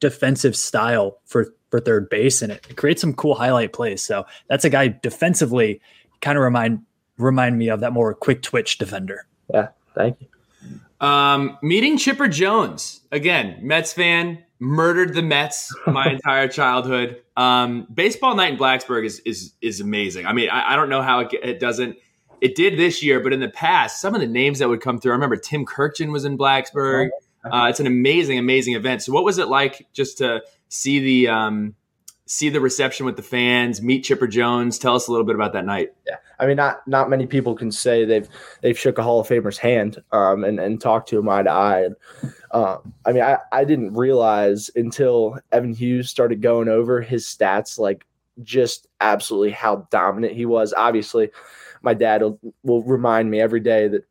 [0.00, 4.00] defensive style for for third base, and it creates some cool highlight plays.
[4.00, 5.80] So that's a guy defensively
[6.20, 6.80] kind of remind
[7.18, 9.26] remind me of that more quick twitch defender.
[9.52, 11.06] Yeah, thank you.
[11.06, 17.22] Um, meeting Chipper Jones again, Mets fan, murdered the Mets my entire childhood.
[17.36, 20.26] Um, baseball night in Blacksburg is is is amazing.
[20.26, 21.96] I mean, I, I don't know how it, it doesn't.
[22.40, 25.00] It did this year, but in the past, some of the names that would come
[25.00, 25.12] through.
[25.12, 27.08] I remember Tim Kurkjian was in Blacksburg.
[27.44, 29.02] Uh, it's an amazing, amazing event.
[29.02, 31.74] So, what was it like just to see the um,
[32.26, 34.78] see the reception with the fans, meet Chipper Jones?
[34.78, 35.92] Tell us a little bit about that night.
[36.06, 38.28] Yeah, I mean, not not many people can say they've
[38.60, 41.50] they've shook a Hall of Famer's hand um, and and talked to him eye to
[41.50, 41.84] eye.
[41.84, 41.96] And,
[42.50, 47.78] um, I mean, I, I didn't realize until Evan Hughes started going over his stats,
[47.78, 48.04] like
[48.42, 50.74] just absolutely how dominant he was.
[50.76, 51.30] Obviously,
[51.82, 54.04] my dad will, will remind me every day that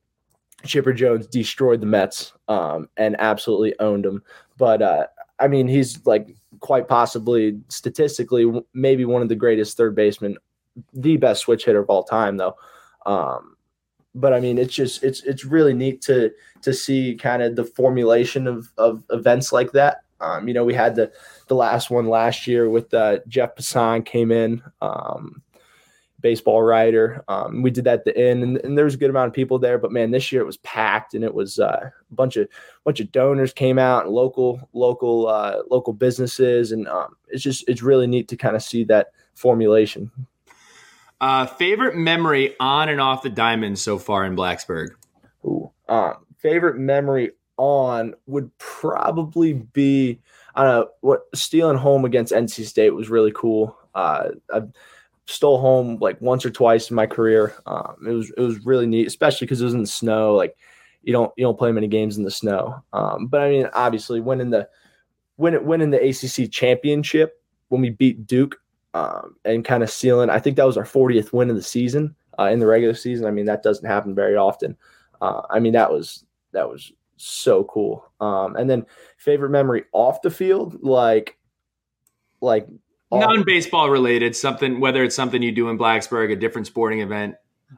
[0.65, 4.23] Chipper Jones destroyed the Mets um, and absolutely owned them.
[4.57, 5.07] But uh,
[5.39, 10.37] I mean, he's like quite possibly statistically maybe one of the greatest third basemen
[10.93, 12.55] the best switch hitter of all time though.
[13.05, 13.55] Um
[14.17, 16.31] but i mean it's just it's it's really neat to
[16.61, 19.97] to see kind of the formulation of of events like that.
[20.21, 21.11] Um you know we had the
[21.47, 25.41] the last one last year with uh jeff passan came in um
[26.25, 29.11] baseball writer um we did that at the end, and, and there was a good
[29.11, 31.87] amount of people there but man this year it was packed and it was uh,
[31.87, 32.47] a bunch of
[32.83, 37.63] bunch of donors came out and local local uh local businesses and um it's just
[37.69, 40.09] it's really neat to kind of see that formulation
[41.21, 44.89] Uh, favorite memory on and off the diamond so far in Blacksburg.
[45.45, 45.71] Ooh.
[45.87, 50.19] Um, favorite memory on would probably be
[50.55, 53.77] I don't know what stealing home against NC State was really cool.
[53.95, 54.63] Uh, I
[55.25, 57.55] stole home like once or twice in my career.
[57.65, 60.35] Um, it was it was really neat, especially because it was in the snow.
[60.35, 60.55] Like
[61.03, 62.83] you don't you don't play many games in the snow.
[62.93, 64.67] Um, but I mean, obviously, winning the
[65.37, 68.55] win winning the ACC championship when we beat Duke
[68.93, 70.29] um, and kind of sealing.
[70.29, 73.25] I think that was our 40th win of the season uh, in the regular season.
[73.25, 74.77] I mean, that doesn't happen very often.
[75.21, 78.09] Uh, I mean, that was that was so cool.
[78.19, 78.85] Um, and then
[79.17, 81.37] favorite memory off the field, like
[82.41, 82.67] like
[83.11, 86.99] off- Non baseball related, something whether it's something you do in Blacksburg, a different sporting
[87.01, 87.35] event.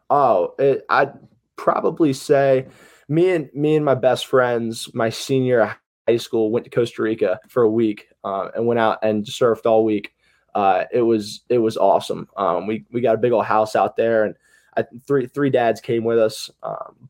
[0.09, 1.13] Oh, it, I'd
[1.55, 2.67] probably say
[3.09, 5.75] me and me and my best friends, my senior
[6.07, 9.65] high school, went to Costa Rica for a week uh, and went out and surfed
[9.65, 10.13] all week.
[10.55, 12.27] Uh, it was it was awesome.
[12.37, 14.35] Um, we we got a big old house out there, and
[14.75, 17.09] I, three three dads came with us, um,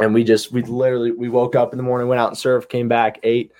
[0.00, 2.68] and we just we literally we woke up in the morning, went out and surfed,
[2.68, 3.52] came back, ate,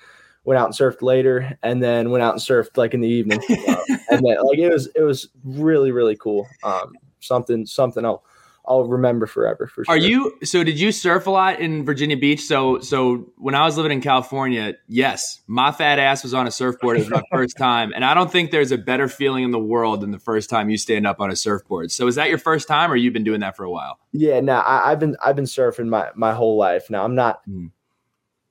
[0.45, 3.39] went out and surfed later, and then went out and surfed like in the evening,
[3.67, 3.77] um,
[4.09, 6.47] and then like it was it was really really cool.
[6.63, 8.23] Um, something something I'll
[8.65, 9.93] I'll remember forever for sure.
[9.93, 12.41] Are you so did you surf a lot in Virginia Beach?
[12.41, 16.51] So so when I was living in California, yes, my fat ass was on a
[16.51, 16.97] surfboard.
[16.97, 17.91] It was my first time.
[17.93, 20.69] And I don't think there's a better feeling in the world than the first time
[20.69, 21.91] you stand up on a surfboard.
[21.91, 23.99] So is that your first time or you've been doing that for a while?
[24.13, 26.89] Yeah, no, I, have been I've been surfing my my whole life.
[26.89, 27.71] Now I'm not Mm.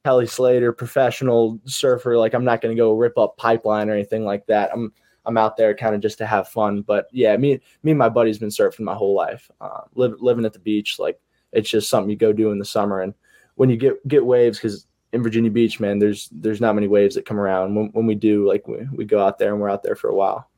[0.05, 2.19] Kelly Slater, professional surfer.
[2.19, 4.71] Like I'm not going to go rip up pipeline or anything like that.
[4.73, 4.93] I'm
[5.25, 6.83] I'm out there kind of just to have fun.
[6.83, 9.51] But yeah, me me and my buddy's been surfing my whole life.
[9.61, 11.21] Uh, live, living at the beach, like
[11.53, 13.01] it's just something you go do in the summer.
[13.01, 13.15] And
[13.55, 17.15] when you get get waves, because in Virginia Beach, man, there's there's not many waves
[17.15, 17.75] that come around.
[17.75, 20.09] When, when we do, like we, we go out there and we're out there for
[20.09, 20.49] a while.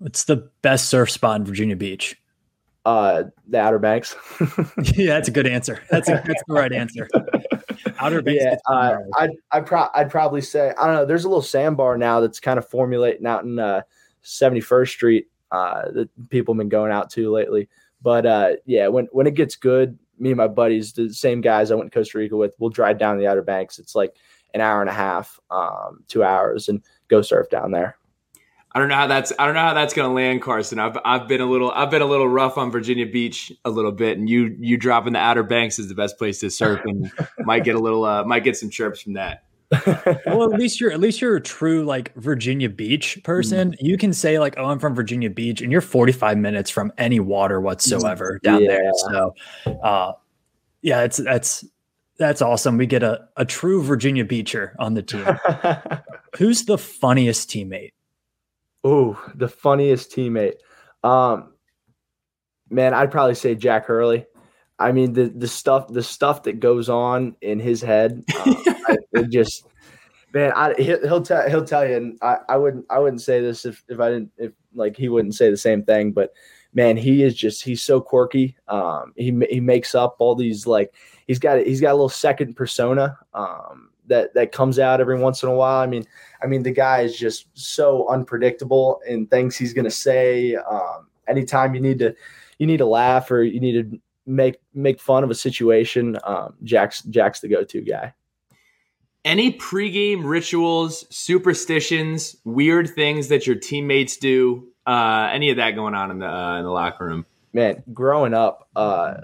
[0.00, 2.16] It's the best surf spot in Virginia Beach.
[2.84, 4.14] Uh, the Outer Banks.
[4.94, 5.82] yeah, that's a good answer.
[5.90, 7.08] That's a, that's the right answer.
[8.04, 8.44] Outer Banks.
[8.44, 8.98] yeah, uh.
[9.18, 11.06] I'd I'd, pro- I'd probably say I don't know.
[11.06, 13.82] There's a little sandbar now that's kind of formulating out in uh,
[14.24, 17.68] 71st Street uh, that people have been going out to lately.
[18.02, 21.70] But uh, yeah, when when it gets good, me and my buddies, the same guys
[21.70, 23.78] I went to Costa Rica with, we'll drive down the Outer Banks.
[23.78, 24.16] It's like
[24.52, 27.96] an hour and a half, um, two hours, and go surf down there.
[28.74, 30.80] I don't know how that's I don't know how that's going to land, Carson.
[30.80, 33.92] I've I've been a little I've been a little rough on Virginia Beach a little
[33.92, 37.10] bit, and you you dropping the Outer Banks is the best place to surf, and
[37.40, 39.44] might get a little uh, might get some chirps from that.
[40.26, 43.76] well, at least you're at least you're a true like Virginia Beach person.
[43.78, 47.20] You can say like, "Oh, I'm from Virginia Beach," and you're 45 minutes from any
[47.20, 48.84] water whatsoever down there.
[48.84, 48.90] Yeah.
[48.96, 49.34] So,
[49.84, 50.12] uh,
[50.82, 51.64] yeah, it's that's
[52.18, 52.76] that's awesome.
[52.76, 55.24] We get a a true Virginia Beacher on the team.
[56.38, 57.90] Who's the funniest teammate?
[58.84, 60.56] Oh, the funniest teammate.
[61.02, 61.54] Um,
[62.68, 64.26] man, I'd probably say Jack Hurley.
[64.78, 68.98] I mean, the the stuff the stuff that goes on in his head, um, I,
[69.12, 69.66] it just
[70.34, 73.40] man, I, he'll, he'll tell he'll tell you, and I, I wouldn't I wouldn't say
[73.40, 76.32] this if if I didn't if like he wouldn't say the same thing, but
[76.74, 78.56] man, he is just he's so quirky.
[78.68, 80.92] Um, he he makes up all these like
[81.26, 85.42] he's got he's got a little second persona um that that comes out every once
[85.42, 85.80] in a while.
[85.80, 86.04] I mean,
[86.42, 90.56] I mean the guy is just so unpredictable in things he's gonna say.
[90.56, 92.14] Um, anytime you need to
[92.58, 96.54] you need to laugh or you need to make make fun of a situation, um,
[96.62, 98.14] Jack's Jack's the go to guy.
[99.24, 104.68] Any pregame rituals, superstitions, weird things that your teammates do?
[104.86, 107.24] Uh, any of that going on in the uh, in the locker room?
[107.54, 109.14] man, growing up, uh,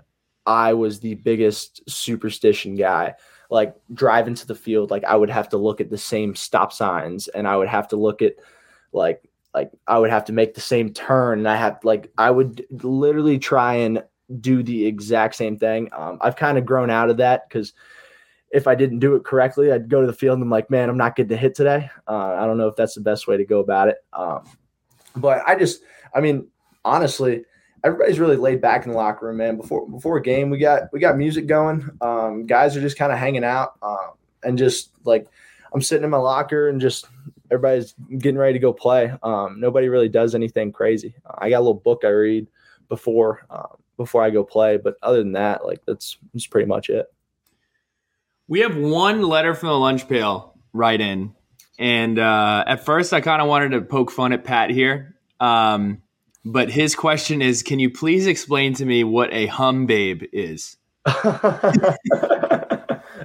[0.47, 3.15] I was the biggest superstition guy.
[3.51, 6.73] Like drive into the field, like I would have to look at the same stop
[6.73, 8.37] signs, and I would have to look at
[8.93, 9.23] like
[9.53, 12.65] like I would have to make the same turn, and I have like I would
[12.71, 14.05] literally try and
[14.41, 15.89] do the exact same thing.
[15.93, 17.73] Um, I've kind of grown out of that because
[18.51, 20.89] if I didn't do it correctly, I'd go to the field and I'm like, man,
[20.89, 21.91] I'm not getting to hit today.
[22.07, 23.99] Uh, I don't know if that's the best way to go about it.
[24.13, 24.49] Um,
[25.17, 25.83] but I just,
[26.15, 26.49] I mean,
[26.85, 27.45] honestly,
[27.85, 29.57] everybody's really laid back in the locker room, man.
[29.57, 31.89] Before before a game, we got we got music going.
[32.01, 34.13] Um, guys are just kind of hanging out um,
[34.43, 35.27] and just like
[35.73, 37.07] I'm sitting in my locker and just
[37.51, 39.13] everybody's getting ready to go play.
[39.23, 41.15] Um, nobody really does anything crazy.
[41.39, 42.47] I got a little book I read
[42.89, 46.91] before um, before I go play, but other than that, like that's that's pretty much
[46.91, 47.07] it.
[48.49, 51.35] We have one letter from the lunch pail right in.
[51.79, 55.17] And uh, at first, I kind of wanted to poke fun at Pat here.
[55.39, 56.03] Um,
[56.45, 60.77] but his question is Can you please explain to me what a hum babe is?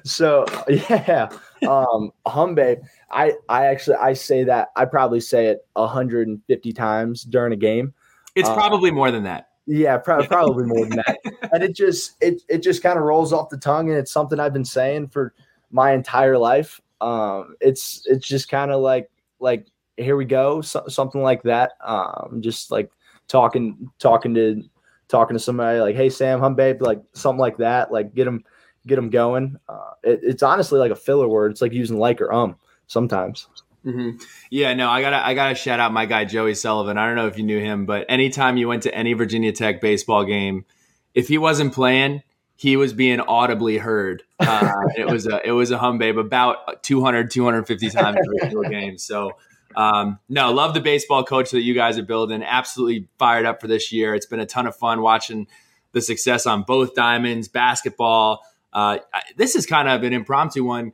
[0.03, 1.30] so yeah,
[1.68, 2.80] um, hum babe.
[3.11, 7.93] I I actually I say that I probably say it 150 times during a game.
[8.36, 9.49] It's Uh, probably more than that.
[9.66, 11.18] Yeah, pro- probably more than that.
[11.51, 14.39] And it just it it just kind of rolls off the tongue, and it's something
[14.39, 15.34] I've been saying for
[15.72, 16.82] my entire life.
[17.01, 19.09] Um, it's it's just kind of like
[19.39, 21.72] like here we go, so, something like that.
[21.84, 22.91] Um, just like
[23.28, 24.63] talking talking to
[25.07, 27.91] talking to somebody like, hey Sam, hum babe, like something like that.
[27.91, 28.43] Like get them
[28.88, 29.57] get them going.
[29.67, 31.51] Uh, it, it's honestly like a filler word.
[31.51, 32.55] It's like using like or um
[32.88, 33.47] sometimes.
[33.84, 34.11] hmm
[34.49, 36.97] Yeah, no, I gotta, I gotta shout out my guy Joey Sullivan.
[36.97, 39.82] I don't know if you knew him, but anytime you went to any Virginia Tech
[39.82, 40.65] baseball game,
[41.13, 42.21] if he wasn't playing,
[42.55, 44.23] he was being audibly heard.
[44.39, 48.69] Uh, it was a, it was a hum babe about 200, 250 times every single
[48.69, 48.97] game.
[48.97, 49.32] So,
[49.76, 52.43] um, no, love the baseball coach that you guys are building.
[52.43, 54.15] Absolutely fired up for this year.
[54.15, 55.47] It's been a ton of fun watching
[55.91, 58.43] the success on both diamonds, basketball.
[58.73, 60.93] Uh, I- this is kind of an impromptu one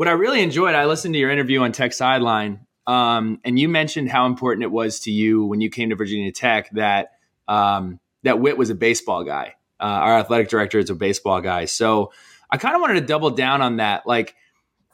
[0.00, 3.68] what I really enjoyed, I listened to your interview on Tech Sideline, um, and you
[3.68, 7.10] mentioned how important it was to you when you came to Virginia Tech that
[7.46, 9.56] um, that Whit was a baseball guy.
[9.78, 12.12] Uh, our athletic director is a baseball guy, so
[12.50, 14.06] I kind of wanted to double down on that.
[14.06, 14.36] Like,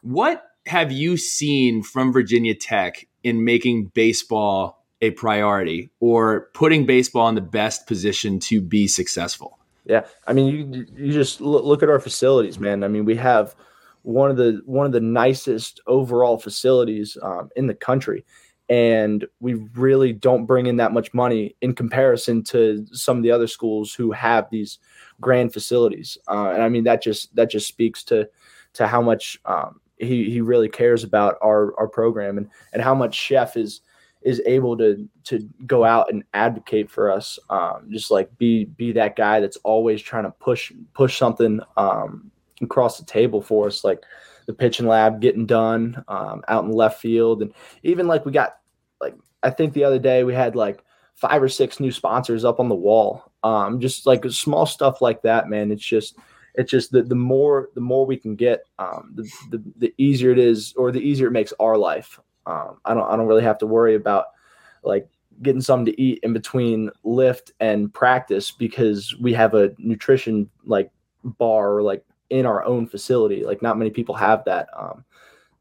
[0.01, 7.29] what have you seen from Virginia Tech in making baseball a priority or putting baseball
[7.29, 9.59] in the best position to be successful?
[9.85, 12.85] Yeah, I mean, you you just look, at our facilities, man.
[12.85, 13.57] I mean, we have
[14.03, 18.25] one of the one of the nicest overall facilities um, in the country,
[18.69, 23.33] and we really don't bring in that much money in comparison to some of the
[23.33, 24.79] other schools who have these
[25.21, 26.17] grand facilities.
[26.29, 28.29] Uh, and I mean, that just that just speaks to
[28.75, 32.95] to how much um, he he really cares about our our program and and how
[32.95, 33.81] much Szefc is
[34.23, 38.93] is able to to go out and advocate for us um, just like be be
[38.93, 42.31] that guy that's always trying to push push something um,
[42.61, 44.03] across the table for us like
[44.47, 47.43] the pitching lab getting done um, out in left field.
[47.43, 48.59] And even like we got
[49.01, 50.83] like i think the other day we had like
[51.15, 53.31] five or six new sponsors up on the wall.
[53.43, 55.71] Um, just like small stuff like that man.
[55.71, 56.17] It's just
[56.57, 60.31] it's just the, the more the more we can get um, the, the the easier
[60.31, 63.43] it is or the easier it makes our life um, I don't I don't really
[63.43, 64.27] have to worry about
[64.83, 65.09] like
[65.43, 70.91] getting something to eat in between lift and practice because we have a nutrition like
[71.25, 73.45] bar like in our own facility.
[73.45, 75.05] Like not many people have that um,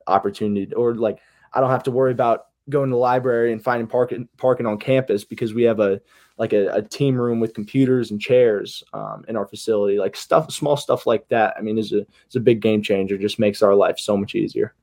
[0.08, 1.20] opportunity or like
[1.54, 4.78] I don't have to worry about going to the library and finding parking parking on
[4.78, 6.02] campus because we have a
[6.38, 10.52] like a, a team room with computers and chairs um, in our facility like stuff
[10.52, 13.62] small stuff like that i mean is a is a big game changer just makes
[13.62, 14.74] our life so much easier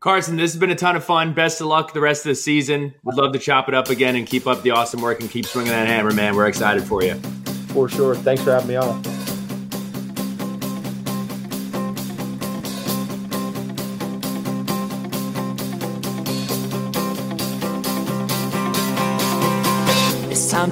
[0.00, 1.34] Carson, this has been a ton of fun.
[1.34, 2.94] Best of luck the rest of the season.
[3.04, 5.44] We'd love to chop it up again and keep up the awesome work and keep
[5.44, 6.34] swinging that hammer, man.
[6.34, 7.16] We're excited for you.
[7.74, 9.02] for sure thanks for having me on